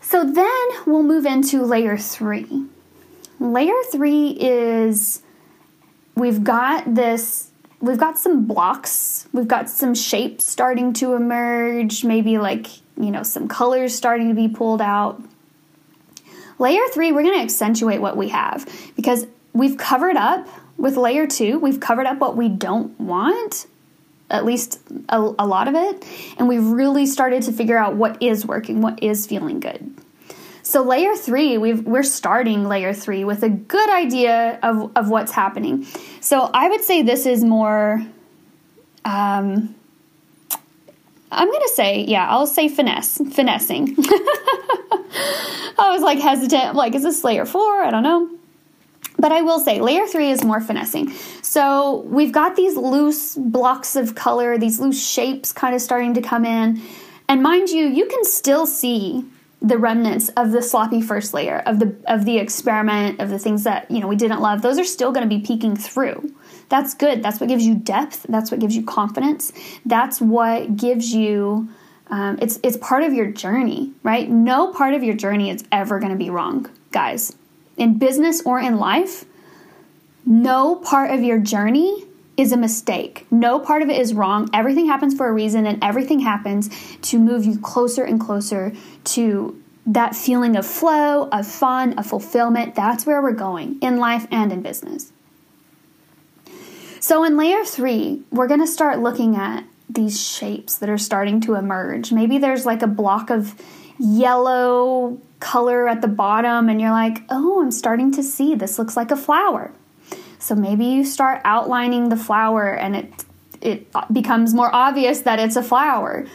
So 0.00 0.24
then 0.24 0.68
we'll 0.86 1.02
move 1.02 1.26
into 1.26 1.64
layer 1.64 1.96
three. 1.96 2.66
Layer 3.38 3.80
three 3.92 4.30
is 4.40 5.22
we've 6.14 6.42
got 6.44 6.94
this, 6.94 7.50
we've 7.80 7.98
got 7.98 8.18
some 8.18 8.46
blocks, 8.46 9.28
we've 9.32 9.48
got 9.48 9.68
some 9.70 9.94
shapes 9.94 10.44
starting 10.44 10.92
to 10.94 11.14
emerge, 11.14 12.04
maybe 12.04 12.38
like, 12.38 12.66
you 12.96 13.10
know, 13.10 13.22
some 13.22 13.48
colors 13.48 13.94
starting 13.94 14.28
to 14.28 14.34
be 14.34 14.48
pulled 14.48 14.82
out. 14.82 15.22
Layer 16.58 16.82
three, 16.92 17.10
we're 17.12 17.22
going 17.22 17.38
to 17.38 17.42
accentuate 17.42 18.00
what 18.00 18.16
we 18.16 18.28
have 18.28 18.68
because 18.96 19.26
we've 19.52 19.78
covered 19.78 20.16
up 20.16 20.46
with 20.76 20.96
layer 20.96 21.26
two, 21.26 21.58
we've 21.58 21.80
covered 21.80 22.06
up 22.06 22.18
what 22.18 22.36
we 22.36 22.48
don't 22.48 22.98
want 23.00 23.66
at 24.30 24.44
least 24.44 24.80
a, 25.08 25.18
a 25.18 25.46
lot 25.46 25.68
of 25.68 25.74
it. 25.74 26.04
And 26.38 26.48
we've 26.48 26.64
really 26.64 27.06
started 27.06 27.42
to 27.44 27.52
figure 27.52 27.76
out 27.76 27.96
what 27.96 28.22
is 28.22 28.46
working, 28.46 28.80
what 28.80 29.02
is 29.02 29.26
feeling 29.26 29.60
good. 29.60 29.94
So 30.70 30.84
layer 30.84 31.16
three, 31.16 31.58
we've, 31.58 31.84
we're 31.84 32.04
starting 32.04 32.64
layer 32.64 32.94
three 32.94 33.24
with 33.24 33.42
a 33.42 33.48
good 33.48 33.90
idea 33.90 34.56
of, 34.62 34.92
of 34.94 35.10
what's 35.10 35.32
happening. 35.32 35.84
So 36.20 36.48
I 36.54 36.68
would 36.68 36.84
say 36.84 37.02
this 37.02 37.26
is 37.26 37.42
more, 37.42 37.94
um, 39.04 39.74
I'm 41.32 41.48
going 41.48 41.62
to 41.62 41.72
say, 41.74 42.04
yeah, 42.04 42.28
I'll 42.30 42.46
say 42.46 42.68
finesse, 42.68 43.20
finessing. 43.32 43.96
I 45.76 45.88
was 45.90 46.02
like 46.02 46.20
hesitant, 46.20 46.76
like, 46.76 46.94
is 46.94 47.02
this 47.02 47.24
layer 47.24 47.46
four? 47.46 47.82
I 47.82 47.90
don't 47.90 48.04
know. 48.04 48.30
But 49.18 49.32
I 49.32 49.42
will 49.42 49.58
say, 49.58 49.80
layer 49.80 50.06
three 50.06 50.30
is 50.30 50.44
more 50.44 50.60
finessing. 50.60 51.10
So 51.42 52.02
we've 52.06 52.30
got 52.30 52.54
these 52.54 52.76
loose 52.76 53.34
blocks 53.34 53.96
of 53.96 54.14
color, 54.14 54.56
these 54.56 54.78
loose 54.78 55.04
shapes 55.04 55.52
kind 55.52 55.74
of 55.74 55.82
starting 55.82 56.14
to 56.14 56.22
come 56.22 56.44
in. 56.44 56.80
And 57.28 57.42
mind 57.42 57.70
you, 57.70 57.86
you 57.86 58.06
can 58.06 58.24
still 58.24 58.66
see 58.66 59.24
the 59.62 59.76
remnants 59.78 60.30
of 60.30 60.52
the 60.52 60.62
sloppy 60.62 61.02
first 61.02 61.34
layer 61.34 61.58
of 61.66 61.78
the 61.78 61.94
of 62.06 62.24
the 62.24 62.38
experiment 62.38 63.20
of 63.20 63.28
the 63.28 63.38
things 63.38 63.64
that 63.64 63.90
you 63.90 64.00
know 64.00 64.08
we 64.08 64.16
didn't 64.16 64.40
love 64.40 64.62
those 64.62 64.78
are 64.78 64.84
still 64.84 65.12
going 65.12 65.28
to 65.28 65.34
be 65.36 65.42
peeking 65.44 65.76
through 65.76 66.32
that's 66.68 66.94
good 66.94 67.22
that's 67.22 67.40
what 67.40 67.48
gives 67.48 67.64
you 67.64 67.74
depth 67.74 68.24
that's 68.28 68.50
what 68.50 68.58
gives 68.60 68.74
you 68.74 68.82
confidence 68.82 69.52
that's 69.84 70.20
what 70.20 70.76
gives 70.76 71.12
you 71.14 71.68
Um, 72.10 72.38
it's 72.42 72.58
it's 72.64 72.76
part 72.78 73.04
of 73.04 73.12
your 73.12 73.30
journey, 73.30 73.92
right? 74.02 74.28
No 74.28 74.72
part 74.72 74.94
of 74.94 75.04
your 75.04 75.14
journey 75.14 75.48
is 75.48 75.62
ever 75.70 76.00
going 76.00 76.10
to 76.10 76.18
be 76.18 76.28
wrong, 76.28 76.66
guys. 76.90 77.36
In 77.76 77.98
business 77.98 78.42
or 78.44 78.58
in 78.58 78.78
life, 78.78 79.24
no 80.26 80.74
part 80.74 81.12
of 81.12 81.22
your 81.22 81.38
journey 81.38 82.06
is 82.40 82.52
a 82.52 82.56
mistake. 82.56 83.26
No 83.30 83.58
part 83.58 83.82
of 83.82 83.90
it 83.90 84.00
is 84.00 84.14
wrong. 84.14 84.48
Everything 84.54 84.86
happens 84.86 85.14
for 85.14 85.28
a 85.28 85.32
reason, 85.32 85.66
and 85.66 85.82
everything 85.84 86.20
happens 86.20 86.70
to 87.02 87.18
move 87.18 87.44
you 87.44 87.58
closer 87.58 88.02
and 88.02 88.18
closer 88.18 88.72
to 89.04 89.62
that 89.86 90.16
feeling 90.16 90.56
of 90.56 90.66
flow, 90.66 91.28
of 91.28 91.46
fun, 91.46 91.98
of 91.98 92.06
fulfillment. 92.06 92.74
That's 92.74 93.04
where 93.04 93.20
we're 93.20 93.32
going 93.32 93.78
in 93.80 93.98
life 93.98 94.26
and 94.30 94.52
in 94.52 94.62
business. 94.62 95.12
So, 96.98 97.24
in 97.24 97.36
layer 97.36 97.64
three, 97.64 98.22
we're 98.30 98.48
going 98.48 98.60
to 98.60 98.66
start 98.66 99.00
looking 99.00 99.36
at 99.36 99.64
these 99.88 100.18
shapes 100.20 100.76
that 100.78 100.88
are 100.88 100.98
starting 100.98 101.40
to 101.42 101.56
emerge. 101.56 102.10
Maybe 102.10 102.38
there's 102.38 102.64
like 102.64 102.82
a 102.82 102.86
block 102.86 103.28
of 103.28 103.54
yellow 103.98 105.18
color 105.40 105.88
at 105.88 106.00
the 106.00 106.08
bottom, 106.08 106.70
and 106.70 106.80
you're 106.80 106.90
like, 106.90 107.22
oh, 107.28 107.60
I'm 107.60 107.70
starting 107.70 108.12
to 108.12 108.22
see 108.22 108.54
this 108.54 108.78
looks 108.78 108.96
like 108.96 109.10
a 109.10 109.16
flower. 109.16 109.72
So 110.40 110.54
maybe 110.54 110.86
you 110.86 111.04
start 111.04 111.40
outlining 111.44 112.08
the 112.08 112.16
flower 112.16 112.72
and 112.72 112.96
it 112.96 113.24
it 113.60 113.86
becomes 114.10 114.54
more 114.54 114.74
obvious 114.74 115.20
that 115.20 115.38
it's 115.38 115.56
a 115.56 115.62
flower. 115.62 116.26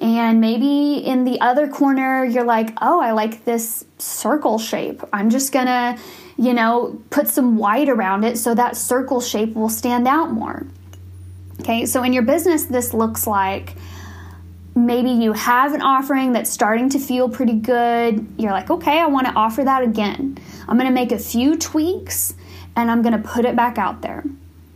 And 0.00 0.40
maybe 0.40 0.96
in 0.98 1.22
the 1.22 1.40
other 1.40 1.68
corner, 1.68 2.24
you're 2.24 2.44
like, 2.44 2.70
oh, 2.82 3.00
I 3.00 3.12
like 3.12 3.44
this 3.44 3.84
circle 3.98 4.58
shape. 4.58 5.00
I'm 5.12 5.30
just 5.30 5.52
gonna, 5.52 5.96
you 6.36 6.52
know, 6.52 7.00
put 7.10 7.28
some 7.28 7.56
white 7.56 7.88
around 7.88 8.24
it 8.24 8.36
so 8.36 8.54
that 8.54 8.76
circle 8.76 9.20
shape 9.20 9.54
will 9.54 9.68
stand 9.68 10.08
out 10.08 10.32
more. 10.32 10.66
Okay, 11.60 11.86
so 11.86 12.02
in 12.02 12.12
your 12.12 12.24
business, 12.24 12.64
this 12.64 12.92
looks 12.92 13.28
like 13.28 13.76
maybe 14.74 15.10
you 15.10 15.32
have 15.32 15.74
an 15.74 15.82
offering 15.82 16.32
that's 16.32 16.50
starting 16.50 16.88
to 16.88 16.98
feel 16.98 17.28
pretty 17.28 17.54
good. 17.54 18.26
You're 18.38 18.52
like, 18.52 18.70
okay, 18.70 18.98
I 18.98 19.06
want 19.06 19.28
to 19.28 19.32
offer 19.34 19.62
that 19.62 19.84
again. 19.84 20.38
I'm 20.66 20.76
going 20.76 20.88
to 20.88 20.94
make 20.94 21.12
a 21.12 21.18
few 21.18 21.56
tweaks 21.56 22.34
and 22.76 22.90
I'm 22.90 23.02
going 23.02 23.20
to 23.20 23.28
put 23.28 23.44
it 23.44 23.56
back 23.56 23.78
out 23.78 24.02
there, 24.02 24.24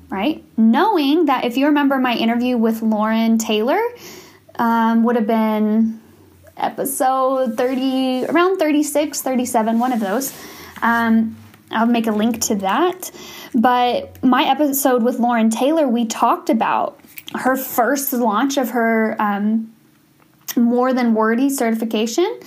right? 0.09 0.45
Knowing 0.57 1.27
that 1.27 1.45
if 1.45 1.57
you 1.57 1.67
remember 1.67 1.99
my 1.99 2.15
interview 2.15 2.57
with 2.57 2.83
Lauren 2.83 3.39
Taylor, 3.39 3.81
um, 4.59 5.05
would 5.05 5.17
have 5.17 5.27
been 5.27 6.01
episode 6.57 7.57
30, 7.57 8.27
around 8.27 8.59
36, 8.59 9.23
37, 9.23 9.79
one 9.79 9.93
of 9.93 10.01
those. 10.01 10.33
Um, 10.83 11.37
I'll 11.71 11.87
make 11.87 12.07
a 12.07 12.13
link 12.13 12.41
to 12.43 12.57
that. 12.57 13.11
But 13.55 14.23
my 14.23 14.45
episode 14.45 15.03
with 15.03 15.19
Lauren 15.19 15.51
Taylor, 15.51 15.89
we 15.89 16.07
talked 16.07 16.51
about 16.51 17.01
her 17.35 17.57
first 17.57 18.13
launch 18.13 18.57
of 18.57 18.71
her 18.71 19.17
um, 19.19 19.73
More 20.57 20.93
Than 20.93 21.15
Wordy 21.15 21.51
certification, 21.51 22.41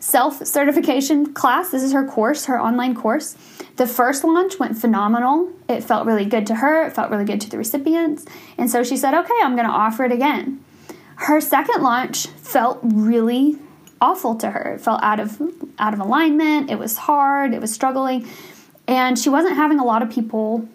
self 0.00 0.44
certification 0.46 1.32
class. 1.34 1.70
This 1.70 1.82
is 1.82 1.92
her 1.92 2.06
course, 2.06 2.46
her 2.46 2.60
online 2.60 2.94
course. 2.94 3.36
The 3.76 3.86
first 3.86 4.24
launch 4.24 4.58
went 4.58 4.76
phenomenal. 4.76 5.50
It 5.68 5.82
felt 5.82 6.06
really 6.06 6.24
good 6.24 6.46
to 6.48 6.56
her, 6.56 6.86
it 6.86 6.94
felt 6.94 7.10
really 7.10 7.24
good 7.24 7.40
to 7.42 7.50
the 7.50 7.58
recipients. 7.58 8.24
And 8.56 8.70
so 8.70 8.82
she 8.82 8.96
said, 8.96 9.14
okay, 9.14 9.34
I'm 9.42 9.54
going 9.54 9.68
to 9.68 9.72
offer 9.72 10.04
it 10.04 10.12
again. 10.12 10.64
Her 11.16 11.40
second 11.40 11.82
launch 11.82 12.26
felt 12.26 12.78
really 12.82 13.58
awful 14.00 14.36
to 14.36 14.50
her. 14.50 14.74
It 14.74 14.80
felt 14.80 15.02
out 15.02 15.20
of 15.20 15.40
out 15.78 15.94
of 15.94 16.00
alignment. 16.00 16.70
It 16.70 16.78
was 16.78 16.96
hard. 16.96 17.52
It 17.54 17.60
was 17.60 17.72
struggling 17.72 18.28
and 18.88 19.18
she 19.18 19.28
wasn't 19.28 19.54
having 19.54 19.78
a 19.78 19.84
lot 19.84 20.02
of 20.02 20.10
people, 20.10 20.66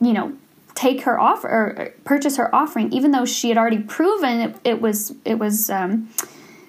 you 0.00 0.12
know, 0.12 0.32
take 0.74 1.02
her 1.02 1.20
offer 1.20 1.48
or 1.48 1.94
purchase 2.04 2.36
her 2.36 2.54
offering, 2.54 2.90
even 2.92 3.10
though 3.10 3.26
she 3.26 3.48
had 3.48 3.58
already 3.58 3.80
proven 3.80 4.40
it, 4.40 4.56
it 4.64 4.80
was 4.80 5.12
it 5.24 5.38
was 5.38 5.68
um, 5.68 6.08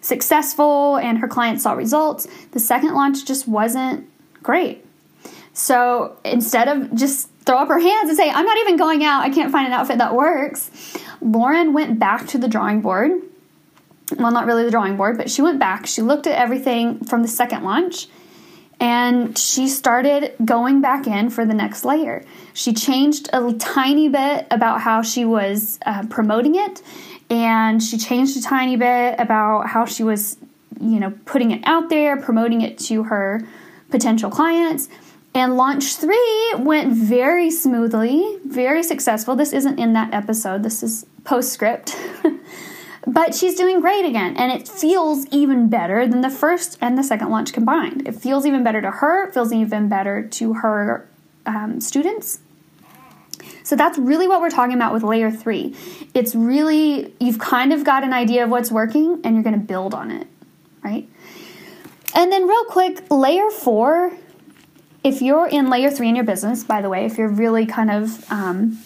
successful 0.04 0.98
and 0.98 1.18
her 1.18 1.28
clients 1.28 1.64
saw 1.64 1.74
results. 1.74 2.28
The 2.52 2.60
second 2.60 2.94
launch 2.94 3.26
just 3.26 3.48
wasn't 3.48 4.08
great. 4.44 4.86
So 5.54 6.18
instead 6.24 6.68
of 6.68 6.94
just 6.94 7.30
throw 7.46 7.58
up 7.58 7.68
her 7.70 7.80
hands 7.80 8.10
and 8.10 8.18
say, 8.18 8.30
"I'm 8.30 8.46
not 8.46 8.58
even 8.58 8.78
going 8.78 9.04
out. 9.04 9.24
I 9.24 9.30
can't 9.30 9.52
find 9.52 9.66
an 9.66 9.74
outfit 9.74 9.98
that 9.98 10.16
works," 10.16 10.70
Lauren 11.22 11.74
went 11.74 12.00
back 12.00 12.28
to 12.28 12.38
the 12.38 12.48
drawing 12.48 12.82
board. 12.82 13.12
Well, 14.18 14.32
not 14.32 14.46
really 14.46 14.64
the 14.64 14.72
drawing 14.72 14.98
board, 14.98 15.18
but 15.18 15.32
she 15.32 15.42
went 15.42 15.60
back. 15.60 15.88
She 15.88 16.02
looked 16.02 16.28
at 16.28 16.38
everything 16.38 17.04
from 17.06 17.22
the 17.22 17.28
second 17.28 17.64
launch 17.64 18.08
and 18.84 19.38
she 19.38 19.70
started 19.70 20.34
going 20.44 20.82
back 20.82 21.08
in 21.08 21.30
for 21.30 21.46
the 21.46 21.54
next 21.54 21.86
layer. 21.86 22.22
She 22.54 22.74
changed 22.74 23.30
a 23.32 23.54
tiny 23.54 24.10
bit 24.10 24.46
about 24.52 24.82
how 24.82 25.02
she 25.02 25.24
was 25.24 25.80
uh, 25.86 26.06
promoting 26.10 26.56
it, 26.56 26.82
and 27.30 27.82
she 27.82 27.98
changed 27.98 28.36
a 28.36 28.42
tiny 28.42 28.76
bit 28.76 29.16
about 29.20 29.68
how 29.68 29.86
she 29.86 30.04
was, 30.04 30.36
you 30.82 31.00
know, 31.00 31.14
putting 31.24 31.52
it 31.52 31.62
out 31.64 31.88
there, 31.88 32.18
promoting 32.18 32.60
it 32.60 32.78
to 32.80 33.04
her 33.04 33.48
potential 33.90 34.30
clients. 34.30 34.90
And 35.34 35.56
launch 35.56 35.96
three 35.96 36.54
went 36.58 36.92
very 36.92 37.52
smoothly, 37.52 38.38
very 38.46 38.84
successful. 38.84 39.38
This 39.38 39.54
isn't 39.54 39.80
in 39.80 39.94
that 39.94 40.14
episode, 40.14 40.62
this 40.62 40.84
is 40.84 41.06
postscript. 41.24 41.96
But 43.06 43.36
she's 43.36 43.56
doing 43.56 43.82
great 43.82 44.06
again, 44.06 44.38
and 44.38 44.52
it 44.52 44.68
feels 44.68 45.26
even 45.28 45.68
better 45.68 46.08
than 46.08 46.22
the 46.22 46.30
first 46.30 46.78
and 46.80 46.98
the 46.98 47.04
second 47.04 47.30
launch 47.30 47.52
combined. 47.52 48.08
It 48.08 48.16
feels 48.16 48.46
even 48.46 48.64
better 48.64 48.82
to 48.82 48.92
her, 48.92 49.28
it 49.28 49.34
feels 49.34 49.52
even 49.52 49.90
better 49.90 50.24
to 50.26 50.54
her 50.54 51.10
um, 51.46 51.82
students. 51.82 52.40
So 53.64 53.76
that's 53.76 53.98
really 53.98 54.28
what 54.28 54.40
we're 54.42 54.50
talking 54.50 54.76
about 54.76 54.94
with 54.94 55.04
layer 55.04 55.32
three. 55.32 55.76
It's 56.14 56.34
really, 56.36 57.14
you've 57.20 57.40
kind 57.40 57.74
of 57.74 57.84
got 57.84 58.04
an 58.04 58.14
idea 58.14 58.44
of 58.44 58.50
what's 58.50 58.72
working, 58.72 59.20
and 59.24 59.36
you're 59.36 59.44
going 59.44 59.60
to 59.60 59.66
build 59.66 59.94
on 59.94 60.12
it, 60.12 60.28
right? 60.82 61.08
And 62.16 62.32
then, 62.32 62.48
real 62.48 62.66
quick, 62.66 63.04
layer 63.10 63.50
four, 63.50 64.14
if 65.04 65.22
you're 65.22 65.48
in 65.48 65.70
layer 65.70 65.90
three 65.92 66.08
in 66.08 66.16
your 66.16 66.26
business, 66.26 66.64
by 66.64 66.82
the 66.82 66.90
way, 66.90 67.06
if 67.06 67.18
you're 67.18 67.28
really 67.28 67.66
kind 67.66 67.92
of 67.92 68.32
um, 68.32 68.80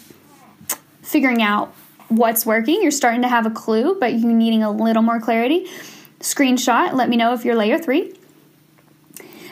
figuring 1.02 1.42
out 1.42 1.74
what's 2.10 2.46
working. 2.46 2.82
You're 2.82 2.92
starting 2.92 3.22
to 3.22 3.28
have 3.28 3.46
a 3.46 3.52
clue, 3.52 3.98
but 4.00 4.14
you're 4.14 4.32
needing 4.32 4.64
a 4.64 4.72
little 4.72 5.04
more 5.04 5.20
clarity. 5.20 5.68
Screenshot, 6.20 6.94
let 6.94 7.10
me 7.10 7.18
know 7.18 7.34
if 7.34 7.46
you're 7.46 7.56
layer 7.56 7.78
three. 7.78 8.14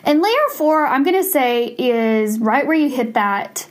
And 0.04 0.22
layer 0.22 0.50
four, 0.54 0.86
I'm 0.86 1.04
going 1.04 1.16
to 1.16 1.24
say, 1.24 1.66
is 1.78 2.40
right 2.40 2.66
where 2.66 2.76
you 2.76 2.90
hit 2.90 3.16
that 3.16 3.68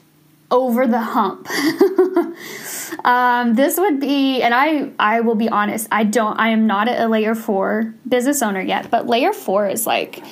over 0.50 0.86
the 0.86 1.00
hump. 1.00 1.48
um, 3.04 3.54
this 3.54 3.78
would 3.78 4.00
be, 4.00 4.42
and 4.42 4.52
I, 4.52 4.90
I 4.98 5.20
will 5.20 5.34
be 5.34 5.48
honest, 5.48 5.88
I 5.90 6.04
don't, 6.04 6.38
I 6.38 6.48
am 6.48 6.66
not 6.66 6.88
a 6.88 7.06
layer 7.08 7.34
four 7.34 7.94
business 8.06 8.42
owner 8.42 8.60
yet, 8.60 8.90
but 8.90 9.06
layer 9.06 9.32
four 9.32 9.68
is 9.68 9.86
like, 9.86 10.22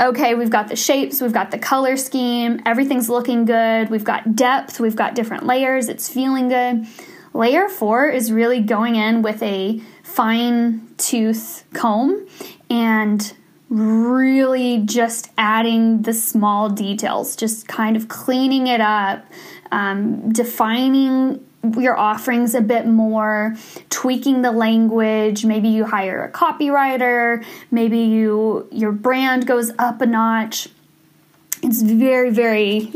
okay, 0.00 0.34
we've 0.34 0.50
got 0.50 0.68
the 0.68 0.76
shapes, 0.76 1.20
we've 1.20 1.32
got 1.32 1.50
the 1.50 1.58
color 1.58 1.96
scheme, 1.96 2.60
everything's 2.66 3.08
looking 3.08 3.44
good, 3.44 3.88
we've 3.88 4.04
got 4.04 4.36
depth, 4.36 4.78
we've 4.78 4.96
got 4.96 5.14
different 5.14 5.46
layers, 5.46 5.88
it's 5.88 6.08
feeling 6.08 6.48
good. 6.48 6.86
Layer 7.36 7.68
four 7.68 8.08
is 8.08 8.32
really 8.32 8.60
going 8.60 8.96
in 8.96 9.20
with 9.20 9.42
a 9.42 9.78
fine 10.02 10.88
tooth 10.96 11.64
comb 11.74 12.26
and 12.70 13.34
really 13.68 14.78
just 14.86 15.30
adding 15.36 16.00
the 16.02 16.14
small 16.14 16.70
details, 16.70 17.36
just 17.36 17.68
kind 17.68 17.94
of 17.94 18.08
cleaning 18.08 18.68
it 18.68 18.80
up, 18.80 19.22
um, 19.70 20.32
defining 20.32 21.44
your 21.76 21.98
offerings 21.98 22.54
a 22.54 22.62
bit 22.62 22.86
more, 22.86 23.54
tweaking 23.90 24.40
the 24.40 24.52
language. 24.52 25.44
Maybe 25.44 25.68
you 25.68 25.84
hire 25.84 26.24
a 26.24 26.32
copywriter. 26.32 27.44
Maybe 27.70 27.98
you 27.98 28.66
your 28.72 28.92
brand 28.92 29.46
goes 29.46 29.72
up 29.78 30.00
a 30.00 30.06
notch. 30.06 30.70
It's 31.62 31.82
very 31.82 32.30
very 32.30 32.92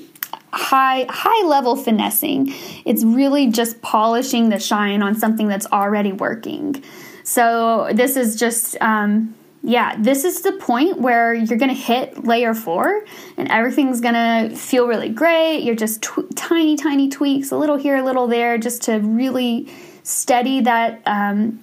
high 0.53 1.07
high 1.09 1.47
level 1.47 1.77
finessing. 1.77 2.53
It's 2.85 3.05
really 3.05 3.49
just 3.49 3.81
polishing 3.83 4.49
the 4.49 4.59
shine 4.59 5.03
on 5.03 5.15
something 5.15 5.49
that's 5.49 5.67
already 5.67 6.13
working. 6.13 6.83
So 7.23 7.91
this 7.93 8.17
is 8.17 8.37
just 8.37 8.81
um, 8.81 9.35
yeah, 9.63 9.95
this 9.99 10.25
is 10.25 10.41
the 10.41 10.53
point 10.53 11.01
where 11.01 11.35
you're 11.35 11.59
to 11.69 11.75
hit 11.75 12.25
layer 12.25 12.55
four 12.55 13.05
and 13.37 13.51
everything's 13.51 14.01
to 14.15 14.57
feel 14.57 14.87
really 14.87 15.11
great. 15.11 15.63
You're 15.63 15.75
just 15.75 16.03
tw- 16.03 16.35
tiny, 16.35 16.77
tiny 16.77 17.11
tweaks, 17.11 17.51
a 17.51 17.59
little 17.59 17.77
here, 17.77 17.97
a 17.97 18.03
little 18.03 18.27
there, 18.27 18.57
just 18.57 18.83
to 18.85 19.01
really 19.01 19.71
steady 20.03 20.63
that 20.63 21.03
um, 21.05 21.63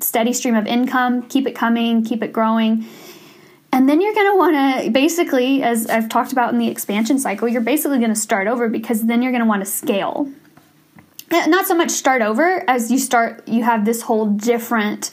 steady 0.00 0.32
stream 0.32 0.56
of 0.56 0.66
income, 0.66 1.22
keep 1.28 1.46
it 1.46 1.54
coming, 1.54 2.04
keep 2.04 2.22
it 2.22 2.32
growing. 2.32 2.84
And 3.72 3.88
then 3.88 4.00
you're 4.00 4.14
going 4.14 4.32
to 4.32 4.36
want 4.38 4.84
to 4.84 4.90
basically, 4.90 5.62
as 5.62 5.86
I've 5.86 6.08
talked 6.08 6.32
about 6.32 6.52
in 6.52 6.58
the 6.58 6.68
expansion 6.68 7.18
cycle, 7.18 7.48
you're 7.48 7.60
basically 7.60 7.98
going 7.98 8.14
to 8.14 8.20
start 8.20 8.46
over 8.48 8.68
because 8.68 9.04
then 9.04 9.22
you're 9.22 9.32
going 9.32 9.42
to 9.42 9.48
want 9.48 9.64
to 9.64 9.70
scale. 9.70 10.30
Not 11.30 11.66
so 11.66 11.74
much 11.74 11.90
start 11.90 12.22
over 12.22 12.64
as 12.68 12.90
you 12.90 12.98
start, 12.98 13.46
you 13.48 13.64
have 13.64 13.84
this 13.84 14.02
whole 14.02 14.26
different 14.26 15.10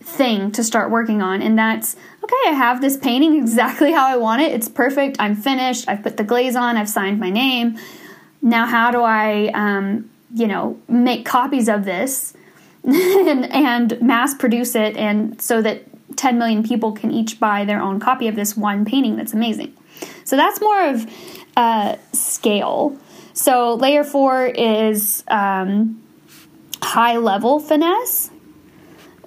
thing 0.00 0.50
to 0.52 0.64
start 0.64 0.90
working 0.90 1.20
on. 1.20 1.42
And 1.42 1.58
that's 1.58 1.96
okay, 2.22 2.36
I 2.46 2.52
have 2.52 2.80
this 2.80 2.96
painting 2.96 3.36
exactly 3.40 3.92
how 3.92 4.06
I 4.06 4.16
want 4.16 4.42
it. 4.42 4.52
It's 4.52 4.68
perfect. 4.68 5.16
I'm 5.18 5.34
finished. 5.34 5.88
I've 5.88 6.02
put 6.02 6.16
the 6.16 6.24
glaze 6.24 6.56
on. 6.56 6.76
I've 6.76 6.88
signed 6.88 7.18
my 7.20 7.30
name. 7.30 7.78
Now, 8.42 8.66
how 8.66 8.90
do 8.90 9.02
I, 9.02 9.50
um, 9.52 10.08
you 10.34 10.46
know, 10.46 10.80
make 10.88 11.26
copies 11.26 11.68
of 11.68 11.84
this? 11.84 12.34
and, 12.84 13.44
and 13.52 14.00
mass 14.00 14.34
produce 14.34 14.74
it 14.74 14.96
and 14.96 15.38
so 15.38 15.60
that 15.60 15.84
10 16.20 16.38
million 16.38 16.62
people 16.62 16.92
can 16.92 17.10
each 17.10 17.40
buy 17.40 17.64
their 17.64 17.80
own 17.80 17.98
copy 17.98 18.28
of 18.28 18.36
this 18.36 18.54
one 18.54 18.84
painting 18.84 19.16
that's 19.16 19.32
amazing. 19.32 19.74
So 20.24 20.36
that's 20.36 20.60
more 20.60 20.88
of 20.88 21.10
uh, 21.56 21.96
scale. 22.12 22.98
So 23.32 23.74
layer 23.74 24.04
four 24.04 24.44
is 24.44 25.24
um, 25.28 26.02
high 26.82 27.16
level 27.16 27.58
finesse 27.58 28.30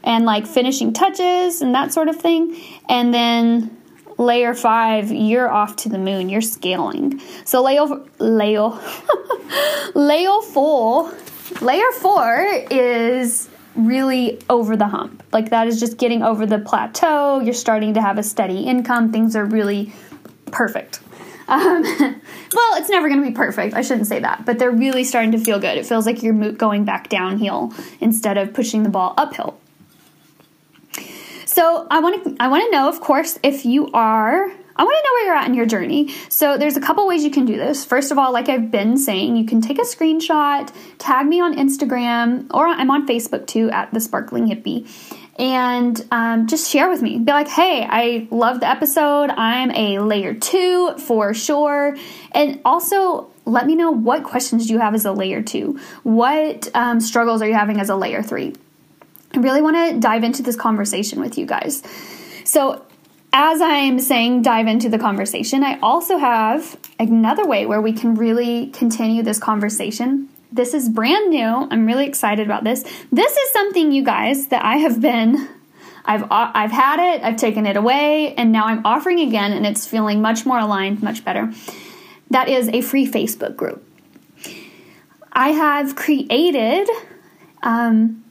and 0.03 0.25
like 0.25 0.45
finishing 0.45 0.93
touches 0.93 1.63
and 1.63 1.73
that 1.73 1.93
sort 1.93 2.10
of 2.10 2.17
thing. 2.21 2.62
And 2.88 3.12
then 3.12 3.75
layer 4.19 4.53
five, 4.53 5.12
you're 5.12 5.51
off 5.51 5.75
to 5.77 5.89
the 5.89 5.97
moon. 5.97 6.29
You're 6.29 6.41
scaling. 6.41 7.19
So 7.43 7.63
layer 7.63 7.88
layer 8.19 8.69
layer 9.95 10.41
four, 10.41 11.12
layer 11.60 11.91
four 11.93 12.45
is 12.69 13.49
really 13.75 14.41
over 14.49 14.75
the 14.77 14.88
hump. 14.88 15.23
Like 15.31 15.49
that 15.49 15.67
is 15.67 15.79
just 15.79 15.97
getting 15.97 16.23
over 16.23 16.45
the 16.45 16.59
plateau. 16.59 17.39
You're 17.39 17.53
starting 17.53 17.93
to 17.95 18.01
have 18.01 18.17
a 18.17 18.23
steady 18.23 18.62
income. 18.62 19.12
Things 19.12 19.36
are 19.36 19.45
really 19.45 19.93
perfect. 20.47 21.01
Um, 21.47 21.83
well, 22.53 22.77
it's 22.77 22.89
never 22.89 23.09
going 23.09 23.21
to 23.21 23.27
be 23.27 23.33
perfect. 23.33 23.73
I 23.73 23.81
shouldn't 23.81 24.07
say 24.07 24.19
that, 24.19 24.45
but 24.45 24.59
they're 24.59 24.71
really 24.71 25.03
starting 25.03 25.31
to 25.31 25.38
feel 25.38 25.59
good. 25.59 25.77
It 25.77 25.86
feels 25.86 26.05
like 26.05 26.23
you're 26.23 26.51
going 26.51 26.86
back 26.86 27.09
downhill 27.09 27.73
instead 27.99 28.38
of 28.38 28.53
pushing 28.53 28.83
the 28.83 28.89
ball 28.89 29.13
uphill. 29.17 29.59
So 31.45 31.88
I 31.91 31.99
want 31.99 32.23
to 32.23 32.36
I 32.39 32.47
want 32.47 32.63
to 32.63 32.71
know, 32.71 32.89
of 32.89 32.99
course, 32.99 33.38
if 33.43 33.65
you 33.65 33.91
are 33.91 34.51
I 34.75 34.83
want 34.83 34.97
to 34.97 35.03
know 35.03 35.13
where 35.13 35.25
you're 35.25 35.36
at 35.36 35.47
in 35.47 35.53
your 35.53 35.65
journey. 35.65 36.13
So 36.29 36.57
there's 36.57 36.77
a 36.77 36.81
couple 36.81 37.07
ways 37.07 37.23
you 37.23 37.31
can 37.31 37.45
do 37.45 37.57
this. 37.57 37.86
First 37.86 38.12
of 38.12 38.17
all, 38.17 38.31
like 38.31 38.49
I've 38.49 38.71
been 38.71 38.97
saying, 38.97 39.36
you 39.36 39.45
can 39.45 39.62
take 39.62 39.77
a 39.77 39.83
screenshot, 39.83 40.73
tag 40.97 41.27
me 41.27 41.39
on 41.41 41.55
Instagram, 41.55 42.47
or 42.51 42.67
I'm 42.67 42.89
on 42.89 43.07
Facebook 43.07 43.45
too 43.45 43.69
at 43.69 43.93
the 43.93 43.99
Sparkling 43.99 44.47
Hippie, 44.47 44.88
and 45.38 46.03
um, 46.12 46.47
just 46.47 46.69
share 46.69 46.89
with 46.89 47.01
me. 47.01 47.19
Be 47.19 47.31
like, 47.31 47.47
hey, 47.47 47.86
I 47.88 48.27
love 48.31 48.59
the 48.59 48.67
episode. 48.67 49.29
I'm 49.29 49.71
a 49.71 49.99
layer 49.99 50.33
two 50.33 50.97
for 50.97 51.33
sure, 51.33 51.95
and 52.31 52.59
also 52.65 53.29
let 53.45 53.67
me 53.67 53.75
know 53.75 53.91
what 53.91 54.23
questions 54.23 54.69
you 54.69 54.79
have 54.79 54.95
as 54.95 55.05
a 55.05 55.12
layer 55.12 55.43
two. 55.43 55.79
What 56.03 56.69
um, 56.73 56.99
struggles 56.99 57.41
are 57.41 57.47
you 57.47 57.53
having 57.53 57.79
as 57.79 57.89
a 57.89 57.95
layer 57.95 58.23
three? 58.23 58.55
I 59.36 59.39
really 59.39 59.62
want 59.62 59.75
to 59.75 59.99
dive 59.99 60.23
into 60.23 60.43
this 60.43 60.55
conversation 60.55 61.19
with 61.19 61.38
you 61.38 61.45
guys. 61.45 61.83
So, 62.43 62.86
as 63.33 63.61
I'm 63.61 63.99
saying, 63.99 64.43
dive 64.43 64.67
into 64.67 64.89
the 64.89 64.99
conversation, 64.99 65.63
I 65.63 65.79
also 65.79 66.17
have 66.17 66.77
another 66.99 67.47
way 67.47 67.65
where 67.65 67.81
we 67.81 67.91
can 67.91 68.13
really 68.13 68.67
continue 68.67 69.23
this 69.23 69.39
conversation. 69.39 70.29
This 70.51 70.75
is 70.75 70.87
brand 70.87 71.31
new. 71.31 71.67
I'm 71.71 71.87
really 71.87 72.05
excited 72.05 72.45
about 72.45 72.63
this. 72.63 72.83
This 73.11 73.35
is 73.35 73.51
something, 73.51 73.91
you 73.91 74.03
guys, 74.03 74.47
that 74.47 74.63
I 74.63 74.77
have 74.77 75.01
been. 75.01 75.49
I've 76.05 76.27
I've 76.29 76.71
had 76.71 76.99
it, 76.99 77.23
I've 77.23 77.37
taken 77.37 77.65
it 77.65 77.75
away, 77.75 78.35
and 78.35 78.51
now 78.51 78.65
I'm 78.65 78.85
offering 78.85 79.19
again, 79.21 79.51
and 79.53 79.65
it's 79.65 79.87
feeling 79.87 80.21
much 80.21 80.45
more 80.45 80.59
aligned, 80.59 81.01
much 81.01 81.25
better. 81.25 81.51
That 82.29 82.49
is 82.49 82.67
a 82.69 82.81
free 82.81 83.09
Facebook 83.09 83.55
group. 83.55 83.87
I 85.31 85.49
have 85.49 85.95
created 85.95 86.87
um, 87.63 88.23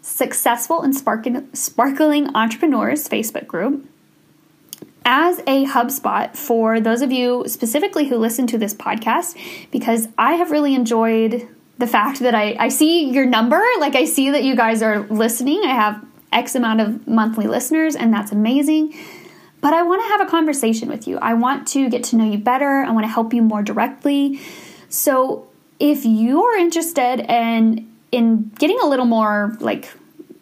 Successful 0.00 0.82
and 0.82 0.94
Sparkling 0.94 2.34
Entrepreneurs 2.34 3.08
Facebook 3.08 3.48
group 3.48 3.86
as 5.04 5.38
a 5.40 5.66
HubSpot 5.66 6.34
for 6.36 6.80
those 6.80 7.02
of 7.02 7.12
you 7.12 7.44
specifically 7.46 8.08
who 8.08 8.16
listen 8.16 8.46
to 8.48 8.58
this 8.58 8.74
podcast, 8.74 9.36
because 9.70 10.08
I 10.16 10.34
have 10.34 10.50
really 10.50 10.74
enjoyed 10.74 11.48
the 11.78 11.86
fact 11.86 12.20
that 12.20 12.34
I, 12.34 12.56
I 12.58 12.68
see 12.68 13.10
your 13.10 13.26
number. 13.26 13.60
Like, 13.78 13.96
I 13.96 14.04
see 14.04 14.30
that 14.30 14.44
you 14.44 14.56
guys 14.56 14.82
are 14.82 15.00
listening. 15.08 15.62
I 15.64 15.74
have 15.74 16.04
X 16.32 16.54
amount 16.54 16.80
of 16.80 17.06
monthly 17.06 17.46
listeners, 17.46 17.96
and 17.96 18.12
that's 18.12 18.32
amazing. 18.32 18.94
But 19.60 19.72
I 19.72 19.82
want 19.82 20.02
to 20.02 20.08
have 20.08 20.20
a 20.20 20.26
conversation 20.26 20.88
with 20.88 21.08
you. 21.08 21.18
I 21.18 21.34
want 21.34 21.66
to 21.68 21.88
get 21.88 22.04
to 22.04 22.16
know 22.16 22.30
you 22.30 22.38
better. 22.38 22.84
I 22.84 22.90
want 22.90 23.04
to 23.04 23.08
help 23.08 23.32
you 23.32 23.42
more 23.42 23.62
directly. 23.62 24.40
So, 24.88 25.48
if 25.80 26.04
you 26.04 26.44
are 26.44 26.56
interested 26.56 27.20
in 27.28 27.90
in 28.12 28.52
getting 28.58 28.78
a 28.80 28.86
little 28.86 29.06
more 29.06 29.56
like 29.58 29.90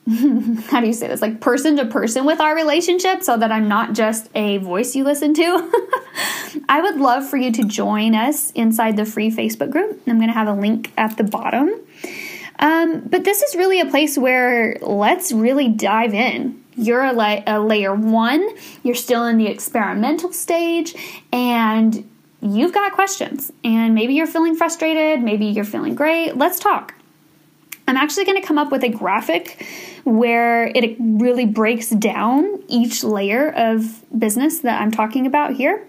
how 0.66 0.80
do 0.80 0.86
you 0.88 0.92
say 0.92 1.06
this? 1.06 1.22
Like 1.22 1.40
person 1.40 1.76
to 1.76 1.86
person 1.86 2.24
with 2.24 2.40
our 2.40 2.56
relationship 2.56 3.22
so 3.22 3.36
that 3.36 3.52
i'm 3.52 3.68
not 3.68 3.92
just 3.92 4.28
a 4.34 4.58
voice 4.58 4.96
you 4.96 5.04
listen 5.04 5.32
to? 5.34 5.42
I 6.68 6.80
would 6.82 6.96
love 6.96 7.28
for 7.28 7.36
you 7.36 7.52
to 7.52 7.64
join 7.64 8.14
us 8.14 8.50
inside 8.52 8.96
the 8.96 9.04
free 9.04 9.30
facebook 9.30 9.70
group. 9.70 10.02
I'm 10.06 10.18
going 10.18 10.28
to 10.28 10.34
have 10.34 10.48
a 10.48 10.54
link 10.54 10.92
at 10.96 11.16
the 11.16 11.24
bottom. 11.24 11.70
Um, 12.58 13.00
but 13.02 13.24
this 13.24 13.42
is 13.42 13.54
really 13.54 13.80
a 13.80 13.86
place 13.86 14.18
where 14.18 14.76
let's 14.80 15.30
really 15.30 15.68
dive 15.68 16.14
in. 16.14 16.62
You're 16.74 17.04
a, 17.04 17.12
la- 17.12 17.42
a 17.46 17.60
layer 17.60 17.94
one. 17.94 18.48
You're 18.82 18.94
still 18.94 19.26
in 19.26 19.38
the 19.38 19.46
experimental 19.46 20.32
stage 20.32 20.96
and 21.32 22.08
you've 22.40 22.72
got 22.72 22.92
questions 22.92 23.52
and 23.62 23.94
maybe 23.94 24.14
you're 24.14 24.26
feeling 24.26 24.56
frustrated 24.56 25.22
maybe 25.22 25.46
you're 25.46 25.64
feeling 25.64 25.94
great. 25.94 26.36
Let's 26.36 26.58
talk 26.58 26.94
I'm 27.92 28.02
actually 28.02 28.24
going 28.24 28.40
to 28.40 28.46
come 28.46 28.58
up 28.58 28.72
with 28.72 28.82
a 28.82 28.88
graphic 28.88 29.66
where 30.04 30.66
it 30.66 30.96
really 30.98 31.46
breaks 31.46 31.90
down 31.90 32.62
each 32.68 33.04
layer 33.04 33.52
of 33.52 34.02
business 34.18 34.60
that 34.60 34.80
I'm 34.80 34.90
talking 34.90 35.26
about 35.26 35.52
here. 35.52 35.86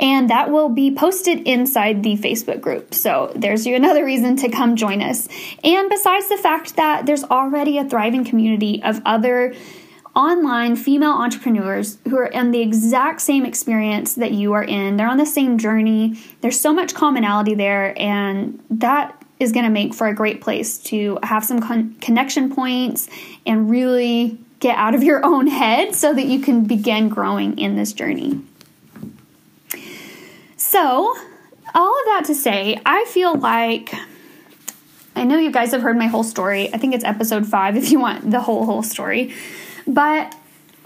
And 0.00 0.30
that 0.30 0.50
will 0.50 0.68
be 0.68 0.94
posted 0.94 1.40
inside 1.40 2.02
the 2.02 2.16
Facebook 2.16 2.60
group. 2.60 2.94
So 2.94 3.32
there's 3.36 3.66
another 3.66 4.04
reason 4.04 4.36
to 4.36 4.48
come 4.48 4.76
join 4.76 5.02
us. 5.02 5.28
And 5.64 5.90
besides 5.90 6.28
the 6.28 6.38
fact 6.38 6.76
that 6.76 7.06
there's 7.06 7.24
already 7.24 7.76
a 7.76 7.84
thriving 7.84 8.24
community 8.24 8.82
of 8.82 9.02
other 9.04 9.54
online 10.14 10.76
female 10.76 11.12
entrepreneurs 11.12 11.98
who 12.08 12.16
are 12.16 12.26
in 12.26 12.50
the 12.50 12.60
exact 12.60 13.20
same 13.20 13.46
experience 13.46 14.14
that 14.14 14.32
you 14.32 14.52
are 14.52 14.62
in. 14.62 14.96
They're 14.96 15.08
on 15.08 15.16
the 15.16 15.26
same 15.26 15.58
journey. 15.58 16.18
There's 16.40 16.60
so 16.60 16.72
much 16.72 16.94
commonality 16.94 17.54
there, 17.54 17.98
and 17.98 18.62
that 18.70 19.21
is 19.42 19.52
going 19.52 19.64
to 19.64 19.70
make 19.70 19.92
for 19.92 20.06
a 20.06 20.14
great 20.14 20.40
place 20.40 20.78
to 20.78 21.18
have 21.22 21.44
some 21.44 21.60
con- 21.60 21.94
connection 22.00 22.54
points 22.54 23.08
and 23.44 23.70
really 23.70 24.38
get 24.60 24.76
out 24.76 24.94
of 24.94 25.02
your 25.02 25.24
own 25.26 25.46
head 25.48 25.94
so 25.94 26.14
that 26.14 26.26
you 26.26 26.40
can 26.40 26.64
begin 26.64 27.08
growing 27.08 27.58
in 27.58 27.76
this 27.76 27.92
journey. 27.92 28.40
So, 30.56 31.14
all 31.74 31.88
of 31.88 32.04
that 32.06 32.22
to 32.26 32.34
say, 32.34 32.80
I 32.86 33.04
feel 33.06 33.36
like 33.36 33.92
I 35.14 35.24
know 35.24 35.38
you 35.38 35.50
guys 35.50 35.72
have 35.72 35.82
heard 35.82 35.96
my 35.98 36.06
whole 36.06 36.22
story. 36.22 36.72
I 36.72 36.78
think 36.78 36.94
it's 36.94 37.04
episode 37.04 37.46
five 37.46 37.76
if 37.82 37.90
you 37.90 38.00
want 38.00 38.30
the 38.30 38.40
whole, 38.40 38.64
whole 38.64 38.82
story. 38.82 39.34
But 39.86 40.34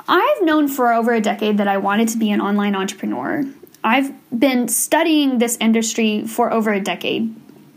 I've 0.08 0.42
known 0.42 0.68
for 0.68 0.92
over 0.92 1.12
a 1.12 1.20
decade 1.20 1.58
that 1.58 1.68
I 1.68 1.76
wanted 1.76 2.08
to 2.08 2.18
be 2.18 2.30
an 2.30 2.40
online 2.40 2.74
entrepreneur. 2.74 3.44
I've 3.84 4.12
been 4.36 4.68
studying 4.68 5.38
this 5.38 5.56
industry 5.60 6.26
for 6.26 6.52
over 6.52 6.72
a 6.72 6.80
decade 6.80 7.34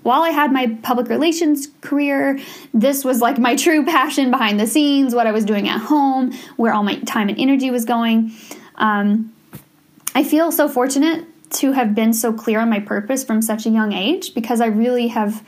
while 0.10 0.24
I 0.24 0.32
had 0.32 0.52
my 0.52 0.76
public 0.82 1.08
relations 1.08 1.68
career, 1.82 2.40
this 2.74 3.06
was 3.06 3.22
like 3.22 3.38
my 3.38 3.56
true 3.56 3.86
passion 3.86 4.32
behind 4.32 4.60
the 4.60 4.66
scenes, 4.66 5.14
what 5.14 5.28
I 5.28 5.32
was 5.32 5.46
doing 5.46 5.70
at 5.70 5.80
home, 5.80 6.34
where 6.58 6.74
all 6.74 6.82
my 6.82 6.96
time 7.02 7.30
and 7.30 7.40
energy 7.40 7.70
was 7.70 7.86
going. 7.86 8.32
Um, 8.78 9.32
I 10.16 10.24
feel 10.24 10.52
so 10.52 10.68
fortunate 10.68 11.28
to 11.52 11.74
have 11.74 11.94
been 11.94 12.14
so 12.14 12.34
clear 12.34 12.60
on 12.60 12.72
my 12.72 12.80
purpose 12.80 13.24
from 13.24 13.44
such 13.44 13.68
a 13.68 13.70
young 13.70 13.94
age 13.94 14.34
because 14.34 14.62
I 14.62 14.66
really 14.66 15.10
have 15.10 15.48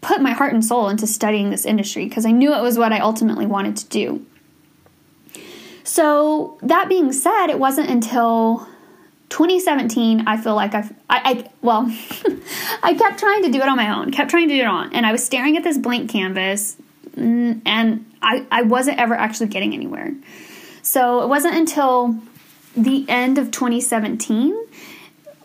put 0.00 0.20
my 0.20 0.32
heart 0.32 0.54
and 0.54 0.64
soul 0.64 0.88
into 0.88 1.06
studying 1.06 1.50
this 1.50 1.64
industry 1.64 2.06
because 2.06 2.26
I 2.26 2.32
knew 2.32 2.52
it 2.52 2.62
was 2.62 2.76
what 2.76 2.92
I 2.92 2.98
ultimately 2.98 3.46
wanted 3.46 3.76
to 3.76 3.86
do. 3.86 4.26
So, 5.84 6.58
that 6.62 6.88
being 6.88 7.12
said, 7.12 7.46
it 7.46 7.60
wasn't 7.60 7.90
until 7.90 8.66
2017, 9.32 10.28
I 10.28 10.36
feel 10.36 10.54
like 10.54 10.74
I've, 10.74 10.90
I, 11.08 11.20
I 11.24 11.50
well, 11.62 11.86
I 12.82 12.92
kept 12.92 13.18
trying 13.18 13.42
to 13.44 13.50
do 13.50 13.62
it 13.62 13.66
on 13.66 13.78
my 13.78 13.98
own, 13.98 14.10
kept 14.10 14.30
trying 14.30 14.46
to 14.48 14.54
do 14.54 14.60
it 14.60 14.66
on, 14.66 14.92
and 14.92 15.06
I 15.06 15.12
was 15.12 15.24
staring 15.24 15.56
at 15.56 15.64
this 15.64 15.78
blank 15.78 16.10
canvas, 16.10 16.76
mm, 17.16 17.62
and 17.64 18.04
I, 18.20 18.44
I 18.50 18.60
wasn't 18.60 18.98
ever 18.98 19.14
actually 19.14 19.46
getting 19.46 19.72
anywhere. 19.72 20.12
So 20.82 21.22
it 21.22 21.28
wasn't 21.28 21.56
until 21.56 22.20
the 22.76 23.06
end 23.08 23.38
of 23.38 23.50
2017 23.50 24.54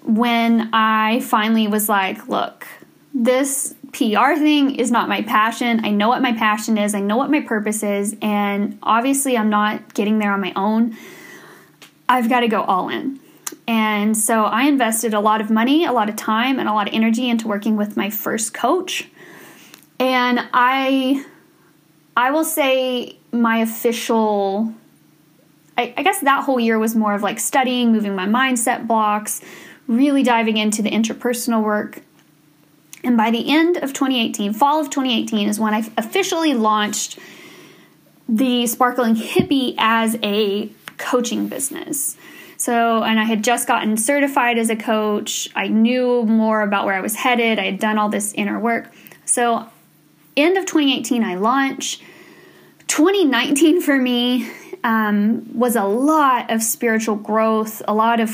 when 0.03 0.69
I 0.73 1.21
finally 1.21 1.69
was 1.69 1.87
like, 1.87 2.27
look, 2.27 2.67
this 3.13 3.73
PR 3.93 4.35
thing 4.35 4.75
is 4.75 4.91
not 4.91 5.07
my 5.07 5.21
passion. 5.21 5.85
I 5.85 5.91
know 5.91 6.09
what 6.09 6.21
my 6.21 6.33
passion 6.33 6.77
is, 6.77 6.93
I 6.93 6.99
know 6.99 7.15
what 7.15 7.31
my 7.31 7.39
purpose 7.39 7.83
is, 7.83 8.17
and 8.21 8.77
obviously 8.83 9.37
I'm 9.37 9.49
not 9.49 9.93
getting 9.93 10.19
there 10.19 10.33
on 10.33 10.41
my 10.41 10.51
own. 10.57 10.97
I've 12.09 12.27
got 12.27 12.41
to 12.41 12.49
go 12.49 12.63
all 12.63 12.89
in. 12.89 13.21
And 13.67 14.15
so 14.15 14.45
I 14.45 14.63
invested 14.63 15.13
a 15.13 15.19
lot 15.19 15.41
of 15.41 15.49
money, 15.49 15.83
a 15.83 15.91
lot 15.91 16.09
of 16.09 16.15
time, 16.15 16.57
and 16.59 16.69
a 16.69 16.73
lot 16.73 16.87
of 16.87 16.93
energy 16.93 17.29
into 17.29 17.47
working 17.47 17.75
with 17.75 17.97
my 17.97 18.09
first 18.09 18.53
coach. 18.53 19.09
And 19.99 20.47
I 20.53 21.25
I 22.15 22.31
will 22.31 22.45
say 22.45 23.17
my 23.31 23.57
official 23.57 24.73
I, 25.77 25.93
I 25.95 26.03
guess 26.03 26.21
that 26.21 26.43
whole 26.43 26.59
year 26.59 26.79
was 26.79 26.95
more 26.95 27.13
of 27.13 27.21
like 27.21 27.39
studying, 27.39 27.91
moving 27.91 28.15
my 28.15 28.25
mindset 28.25 28.87
blocks, 28.87 29.41
really 29.87 30.23
diving 30.23 30.57
into 30.57 30.81
the 30.81 30.89
interpersonal 30.89 31.63
work. 31.63 32.01
And 33.03 33.15
by 33.15 33.29
the 33.31 33.49
end 33.49 33.77
of 33.77 33.93
2018, 33.93 34.53
fall 34.53 34.79
of 34.79 34.89
2018, 34.89 35.47
is 35.47 35.59
when 35.59 35.73
I 35.73 35.89
officially 35.97 36.53
launched 36.53 37.19
the 38.27 38.65
Sparkling 38.67 39.15
Hippie 39.15 39.75
as 39.77 40.17
a 40.23 40.69
coaching 40.97 41.47
business. 41.47 42.17
So, 42.57 43.03
and 43.03 43.19
I 43.19 43.23
had 43.23 43.43
just 43.43 43.67
gotten 43.67 43.97
certified 43.97 44.57
as 44.57 44.69
a 44.69 44.75
coach. 44.75 45.47
I 45.55 45.67
knew 45.67 46.23
more 46.23 46.61
about 46.61 46.85
where 46.85 46.95
I 46.95 47.01
was 47.01 47.15
headed. 47.15 47.59
I 47.59 47.65
had 47.65 47.79
done 47.79 47.99
all 47.99 48.09
this 48.09 48.33
inner 48.33 48.59
work. 48.59 48.91
So, 49.25 49.69
end 50.35 50.57
of 50.57 50.65
2018, 50.65 51.23
I 51.23 51.35
launched. 51.35 52.01
2019 52.87 53.81
for 53.81 53.97
me 53.97 54.49
um, 54.83 55.47
was 55.53 55.75
a 55.75 55.83
lot 55.83 56.49
of 56.49 56.63
spiritual 56.63 57.15
growth, 57.15 57.81
a 57.87 57.93
lot 57.93 58.19
of 58.19 58.29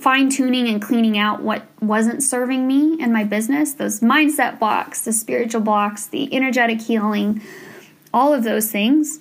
fine 0.00 0.28
tuning 0.28 0.68
and 0.68 0.82
cleaning 0.82 1.16
out 1.16 1.42
what 1.42 1.66
wasn't 1.80 2.22
serving 2.22 2.66
me 2.66 2.98
and 3.00 3.12
my 3.12 3.24
business 3.24 3.74
those 3.74 4.00
mindset 4.00 4.58
blocks, 4.58 5.02
the 5.02 5.12
spiritual 5.12 5.60
blocks, 5.60 6.06
the 6.06 6.34
energetic 6.34 6.82
healing, 6.82 7.40
all 8.12 8.34
of 8.34 8.42
those 8.44 8.70
things. 8.70 9.20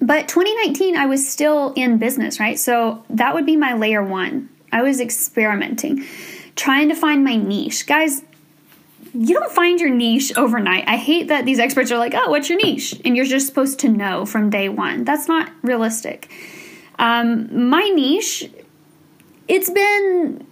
But 0.00 0.28
2019, 0.28 0.96
I 0.96 1.06
was 1.06 1.28
still 1.28 1.72
in 1.74 1.98
business, 1.98 2.40
right? 2.40 2.58
So 2.58 3.04
that 3.10 3.34
would 3.34 3.46
be 3.46 3.56
my 3.56 3.74
layer 3.74 4.02
one. 4.02 4.48
I 4.72 4.82
was 4.82 5.00
experimenting, 5.00 6.04
trying 6.56 6.88
to 6.88 6.94
find 6.94 7.24
my 7.24 7.36
niche. 7.36 7.86
Guys, 7.86 8.22
you 9.14 9.38
don't 9.38 9.52
find 9.52 9.80
your 9.80 9.90
niche 9.90 10.36
overnight. 10.36 10.84
I 10.88 10.96
hate 10.96 11.28
that 11.28 11.44
these 11.44 11.60
experts 11.60 11.92
are 11.92 11.98
like, 11.98 12.14
oh, 12.14 12.30
what's 12.30 12.48
your 12.48 12.58
niche? 12.58 13.00
And 13.04 13.16
you're 13.16 13.24
just 13.24 13.46
supposed 13.46 13.78
to 13.80 13.88
know 13.88 14.26
from 14.26 14.50
day 14.50 14.68
one. 14.68 15.04
That's 15.04 15.28
not 15.28 15.50
realistic. 15.62 16.30
Um, 16.98 17.68
my 17.68 17.88
niche, 17.88 18.50
it's 19.46 19.70
been 19.70 20.44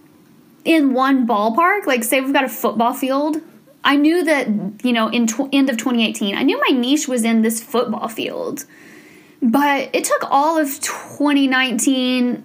in 0.63 0.93
one 0.93 1.27
ballpark. 1.27 1.85
Like, 1.85 2.05
say 2.05 2.21
we've 2.21 2.33
got 2.33 2.45
a 2.45 2.49
football 2.49 2.93
field. 2.93 3.37
I 3.83 3.97
knew 3.97 4.23
that, 4.23 4.47
you 4.85 4.93
know, 4.93 5.09
in 5.09 5.27
tw- 5.27 5.49
end 5.51 5.69
of 5.69 5.77
2018, 5.77 6.37
I 6.37 6.43
knew 6.43 6.57
my 6.69 6.77
niche 6.77 7.09
was 7.09 7.25
in 7.25 7.41
this 7.41 7.61
football 7.61 8.07
field. 8.07 8.65
But 9.43 9.89
it 9.93 10.05
took 10.05 10.23
all 10.31 10.57
of 10.57 10.79
2019 10.79 12.43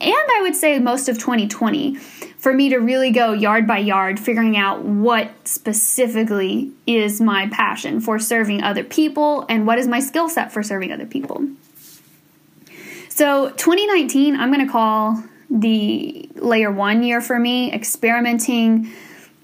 and 0.00 0.12
I 0.12 0.40
would 0.42 0.56
say 0.56 0.78
most 0.80 1.08
of 1.08 1.18
2020 1.18 1.94
for 2.36 2.52
me 2.52 2.68
to 2.68 2.76
really 2.76 3.10
go 3.10 3.32
yard 3.32 3.66
by 3.66 3.78
yard, 3.78 4.20
figuring 4.20 4.56
out 4.56 4.82
what 4.82 5.30
specifically 5.48 6.72
is 6.86 7.20
my 7.20 7.48
passion 7.48 8.00
for 8.00 8.18
serving 8.18 8.62
other 8.62 8.84
people 8.84 9.46
and 9.48 9.66
what 9.66 9.78
is 9.78 9.86
my 9.86 10.00
skill 10.00 10.28
set 10.28 10.52
for 10.52 10.62
serving 10.62 10.92
other 10.92 11.06
people. 11.06 11.46
So, 13.08 13.50
2019, 13.50 14.36
I'm 14.36 14.52
going 14.52 14.66
to 14.66 14.70
call 14.70 15.22
the 15.48 16.28
layer 16.34 16.70
one 16.70 17.02
year 17.02 17.20
for 17.20 17.38
me, 17.38 17.72
experimenting, 17.72 18.92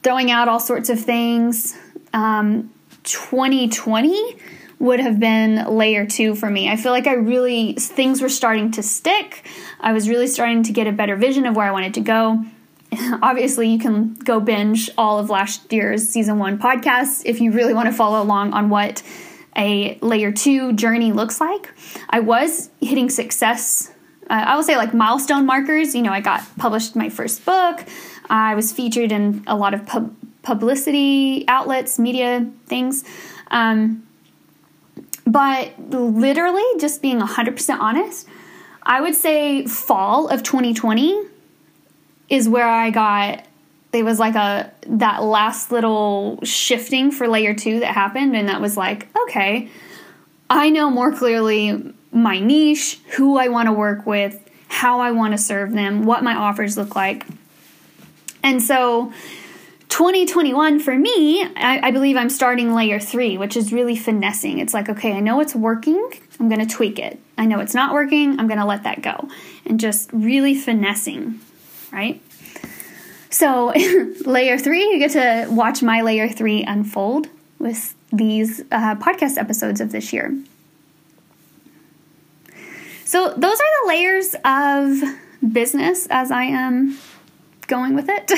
throwing 0.02 0.30
out 0.30 0.48
all 0.48 0.60
sorts 0.60 0.90
of 0.90 1.00
things. 1.00 1.78
Um, 2.12 2.70
2020 3.04 4.36
would 4.80 4.98
have 4.98 5.20
been 5.20 5.64
layer 5.66 6.04
two 6.06 6.34
for 6.34 6.50
me. 6.50 6.68
I 6.68 6.74
feel 6.76 6.90
like 6.90 7.06
I 7.06 7.14
really, 7.14 7.74
things 7.74 8.20
were 8.20 8.28
starting 8.28 8.72
to 8.72 8.82
stick. 8.82 9.46
I 9.78 9.92
was 9.92 10.08
really 10.08 10.26
starting 10.26 10.64
to 10.64 10.72
get 10.72 10.88
a 10.88 10.92
better 10.92 11.14
vision 11.14 11.46
of 11.46 11.54
where 11.54 11.66
I 11.66 11.70
wanted 11.70 11.94
to 11.94 12.00
go. 12.00 12.44
obviously 13.22 13.68
you 13.68 13.78
can 13.78 14.14
go 14.14 14.40
binge 14.40 14.90
all 14.98 15.18
of 15.18 15.30
last 15.30 15.72
year's 15.72 16.08
season 16.08 16.38
one 16.38 16.58
podcast 16.58 17.22
if 17.24 17.40
you 17.40 17.52
really 17.52 17.74
want 17.74 17.86
to 17.86 17.92
follow 17.92 18.22
along 18.22 18.52
on 18.52 18.68
what 18.68 19.02
a 19.56 19.98
layer 20.00 20.32
two 20.32 20.72
journey 20.72 21.12
looks 21.12 21.40
like. 21.40 21.72
I 22.08 22.20
was 22.20 22.70
hitting 22.80 23.10
success. 23.10 23.92
Uh, 24.28 24.44
I 24.46 24.56
will 24.56 24.62
say 24.62 24.76
like 24.76 24.94
milestone 24.94 25.44
markers. 25.44 25.94
You 25.94 26.02
know, 26.02 26.12
I 26.12 26.20
got 26.20 26.42
published 26.56 26.96
my 26.96 27.08
first 27.08 27.44
book. 27.44 27.84
I 28.28 28.54
was 28.54 28.72
featured 28.72 29.12
in 29.12 29.42
a 29.46 29.56
lot 29.56 29.74
of 29.74 29.86
pub- 29.86 30.14
publicity 30.42 31.44
outlets, 31.48 31.98
media 31.98 32.48
things. 32.66 33.04
Um, 33.50 34.06
but 35.30 35.72
literally, 35.90 36.64
just 36.78 37.02
being 37.02 37.20
100% 37.20 37.78
honest, 37.78 38.26
I 38.82 39.00
would 39.00 39.14
say 39.14 39.66
fall 39.66 40.28
of 40.28 40.42
2020 40.42 41.26
is 42.28 42.48
where 42.48 42.68
I 42.68 42.90
got 42.90 43.44
there 43.92 44.04
was 44.04 44.20
like 44.20 44.36
a 44.36 44.72
that 44.86 45.22
last 45.22 45.72
little 45.72 46.38
shifting 46.44 47.10
for 47.10 47.26
layer 47.26 47.54
2 47.54 47.80
that 47.80 47.92
happened 47.92 48.36
and 48.36 48.48
that 48.48 48.60
was 48.60 48.76
like 48.76 49.08
okay 49.22 49.68
I 50.48 50.70
know 50.70 50.90
more 50.90 51.12
clearly 51.12 51.94
my 52.12 52.40
niche, 52.40 52.98
who 53.16 53.38
I 53.38 53.48
want 53.48 53.68
to 53.68 53.72
work 53.72 54.04
with, 54.04 54.38
how 54.66 55.00
I 55.00 55.12
want 55.12 55.32
to 55.32 55.38
serve 55.38 55.72
them, 55.72 56.04
what 56.04 56.24
my 56.24 56.34
offers 56.34 56.76
look 56.76 56.96
like. 56.96 57.24
And 58.42 58.60
so 58.60 59.12
2021 59.90 60.80
for 60.80 60.96
me, 60.96 61.42
I, 61.42 61.88
I, 61.88 61.90
believe 61.90 62.16
I'm 62.16 62.30
starting 62.30 62.74
layer 62.74 62.98
three, 62.98 63.36
which 63.36 63.56
is 63.56 63.72
really 63.72 63.96
finessing. 63.96 64.58
It's 64.58 64.72
like, 64.72 64.88
okay, 64.88 65.12
I 65.12 65.20
know 65.20 65.40
it's 65.40 65.54
working, 65.54 66.10
I'm 66.38 66.48
to 66.66 66.74
tweak 66.74 66.98
it. 66.98 67.20
I 67.36 67.44
know 67.44 67.60
it's 67.60 67.74
not 67.74 67.92
working, 67.92 68.38
I'm 68.40 68.46
to 68.58 68.64
let 68.64 68.84
that 68.84 69.02
go. 69.02 69.28
And 69.66 69.78
just 69.78 70.10
really 70.12 70.54
finessing 70.54 71.40
right? 71.92 72.20
So, 73.30 73.72
layer 74.24 74.58
three, 74.58 74.82
you 74.92 74.98
get 74.98 75.12
to 75.12 75.52
watch 75.52 75.82
my 75.82 76.02
layer 76.02 76.28
three 76.28 76.62
unfold 76.64 77.28
with 77.58 77.94
these 78.12 78.60
uh, 78.72 78.96
podcast 78.96 79.38
episodes 79.38 79.80
of 79.80 79.92
this 79.92 80.12
year. 80.12 80.36
So, 83.04 83.32
those 83.36 83.60
are 83.60 83.82
the 83.82 83.88
layers 83.88 84.34
of 84.44 85.52
business 85.52 86.06
as 86.10 86.30
I 86.30 86.44
am 86.44 86.98
going 87.70 87.94
with 87.94 88.08
it. 88.08 88.30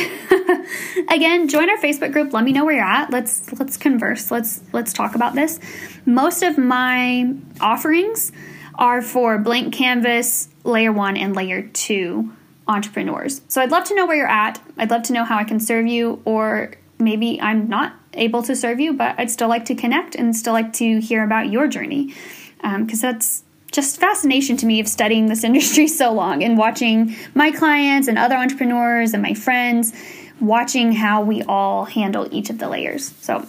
Again, 1.10 1.48
join 1.48 1.68
our 1.68 1.78
Facebook 1.78 2.12
group. 2.12 2.32
Let 2.32 2.44
me 2.44 2.52
know 2.52 2.64
where 2.64 2.76
you're 2.76 2.84
at. 2.84 3.10
Let's 3.10 3.52
let's 3.58 3.76
converse. 3.76 4.30
Let's 4.30 4.60
let's 4.72 4.92
talk 4.92 5.16
about 5.16 5.34
this. 5.34 5.58
Most 6.06 6.42
of 6.42 6.58
my 6.58 7.34
offerings 7.60 8.30
are 8.76 9.02
for 9.02 9.38
blank 9.38 9.74
canvas, 9.74 10.48
layer 10.64 10.92
1 10.92 11.16
and 11.16 11.34
layer 11.34 11.62
2 11.62 12.30
entrepreneurs. 12.68 13.40
So 13.48 13.60
I'd 13.60 13.70
love 13.70 13.84
to 13.84 13.94
know 13.94 14.06
where 14.06 14.16
you're 14.16 14.26
at. 14.28 14.62
I'd 14.78 14.90
love 14.90 15.02
to 15.04 15.12
know 15.12 15.24
how 15.24 15.38
I 15.38 15.44
can 15.44 15.58
serve 15.58 15.86
you, 15.86 16.22
or 16.24 16.72
maybe 16.98 17.40
I'm 17.40 17.68
not 17.68 17.94
able 18.14 18.42
to 18.42 18.54
serve 18.54 18.80
you, 18.80 18.92
but 18.92 19.18
I'd 19.18 19.30
still 19.30 19.48
like 19.48 19.64
to 19.66 19.74
connect 19.74 20.14
and 20.14 20.36
still 20.36 20.52
like 20.52 20.72
to 20.74 21.00
hear 21.00 21.24
about 21.24 21.50
your 21.50 21.66
journey 21.66 22.14
because 22.62 23.04
um, 23.04 23.10
that's 23.10 23.44
just 23.72 23.98
fascination 23.98 24.56
to 24.58 24.66
me 24.66 24.78
of 24.78 24.86
studying 24.86 25.26
this 25.26 25.42
industry 25.50 25.88
so 25.88 26.12
long 26.12 26.44
and 26.44 26.56
watching 26.56 27.16
my 27.34 27.50
clients 27.50 28.06
and 28.08 28.18
other 28.18 28.36
entrepreneurs 28.36 29.12
and 29.12 29.22
my 29.22 29.34
friends 29.34 29.92
watching 30.40 30.92
how 30.92 31.22
we 31.22 31.42
all 31.42 31.84
handle 31.84 32.28
each 32.30 32.50
of 32.50 32.58
the 32.58 32.68
layers. 32.68 33.14
So 33.20 33.46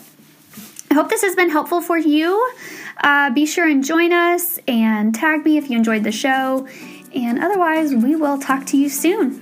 I 0.90 0.94
hope 0.94 1.10
this 1.10 1.24
has 1.24 1.36
been 1.36 1.50
helpful 1.50 1.82
for 1.82 1.98
you. 1.98 2.52
Uh, 3.02 3.32
be 3.32 3.46
sure 3.46 3.68
and 3.68 3.84
join 3.84 4.14
us 4.14 4.60
and 4.68 5.14
tag 5.14 5.44
me 5.44 5.58
if 5.58 5.70
you 5.70 5.78
enjoyed 5.78 6.04
the 6.04 6.12
show. 6.12 6.68
And 7.16 7.44
otherwise, 7.44 7.94
we 7.94 8.16
will 8.16 8.40
talk 8.40 8.66
to 8.68 8.78
you 8.78 8.90
soon. 8.90 9.42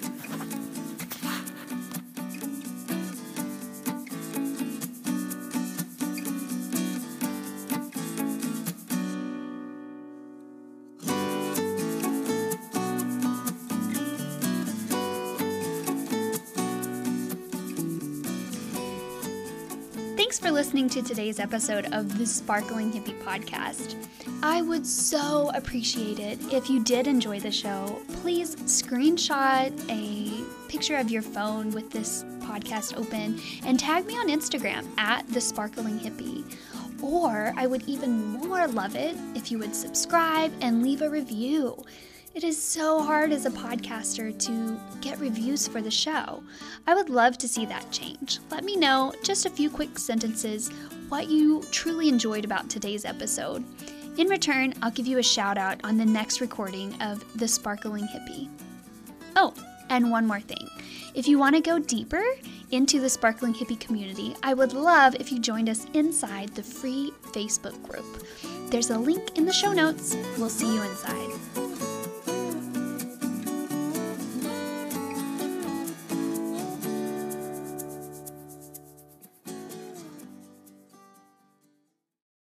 Thanks 20.32 20.40
for 20.48 20.52
listening 20.52 20.88
to 20.92 21.02
today's 21.02 21.42
episode 21.42 21.92
of 21.92 22.18
the 22.18 22.26
Sparkling 22.26 22.90
Hippie 22.94 23.22
Podcast. 23.22 23.98
I 24.42 24.62
would 24.62 24.88
so 24.88 25.52
appreciate 25.54 26.20
it 26.20 26.40
if 26.54 26.70
you 26.70 26.82
did 26.82 27.06
enjoy 27.06 27.42
the 27.42 27.52
show. 27.52 28.02
Please 28.22 28.56
screenshot 28.56 29.74
a 29.90 30.70
picture 30.70 30.96
of 30.96 31.12
your 31.12 31.22
phone 31.22 31.72
with 31.72 31.92
this 31.92 32.24
podcast 32.40 32.98
open 32.98 33.42
and 33.66 33.78
tag 33.78 34.06
me 34.06 34.18
on 34.18 34.30
Instagram 34.30 34.88
at 34.98 35.28
the 35.28 35.42
Sparkling 35.42 36.00
Hippie. 36.00 36.46
Or 37.04 37.54
I 37.58 37.68
would 37.68 37.84
even 37.90 38.40
more 38.40 38.70
love 38.70 38.96
it 38.96 39.18
if 39.36 39.52
you 39.52 39.60
would 39.60 39.76
subscribe 39.76 40.54
and 40.62 40.82
leave 40.82 41.02
a 41.02 41.10
review. 41.10 41.76
It 42.34 42.46
is 42.46 42.62
so 42.62 43.04
hard 43.04 43.34
as 43.34 43.46
a 43.46 43.52
podcaster 43.52 44.38
to 44.46 44.80
get 45.02 45.20
reviews 45.20 45.68
for 45.68 45.82
the 45.82 45.92
show. 45.92 46.42
I 46.88 46.96
would 46.96 47.10
love 47.10 47.38
to 47.40 47.48
see 47.48 47.66
that 47.66 47.92
change. 47.92 48.40
Let 48.50 48.64
me 48.64 48.78
know, 48.78 49.14
just 49.22 49.46
a 49.46 49.50
few 49.50 49.70
quick 49.70 50.00
sentences, 50.00 50.70
what 51.10 51.28
you 51.28 51.62
truly 51.72 52.08
enjoyed 52.08 52.46
about 52.46 52.70
today's 52.70 53.04
episode. 53.04 53.66
In 54.18 54.30
return, 54.30 54.74
I'll 54.82 54.92
give 54.92 55.08
you 55.08 55.18
a 55.18 55.24
shout 55.24 55.58
out 55.58 55.82
on 55.84 55.98
the 55.98 56.06
next 56.06 56.40
recording 56.40 57.00
of 57.02 57.22
The 57.38 57.50
Sparkling 57.50 58.08
Hippie. 58.08 58.50
Oh, 59.36 59.54
and 59.90 60.10
one 60.10 60.26
more 60.26 60.40
thing. 60.40 60.70
If 61.14 61.28
you 61.28 61.38
want 61.38 61.58
to 61.58 61.62
go 61.62 61.80
deeper 61.80 62.24
into 62.72 63.02
the 63.02 63.10
Sparkling 63.10 63.54
Hippie 63.54 63.80
community, 63.80 64.38
I 64.42 64.54
would 64.54 64.72
love 64.72 65.16
if 65.16 65.34
you 65.34 65.40
joined 65.40 65.68
us 65.68 65.86
inside 65.94 66.56
the 66.56 66.64
free 66.64 67.12
Facebook 67.34 67.82
group. 67.84 68.26
There's 68.70 68.90
a 68.90 68.98
link 68.98 69.38
in 69.38 69.46
the 69.46 69.52
show 69.52 69.74
notes. 69.74 70.16
We'll 70.38 70.50
see 70.50 70.74
you 70.74 70.82
inside. 70.82 71.71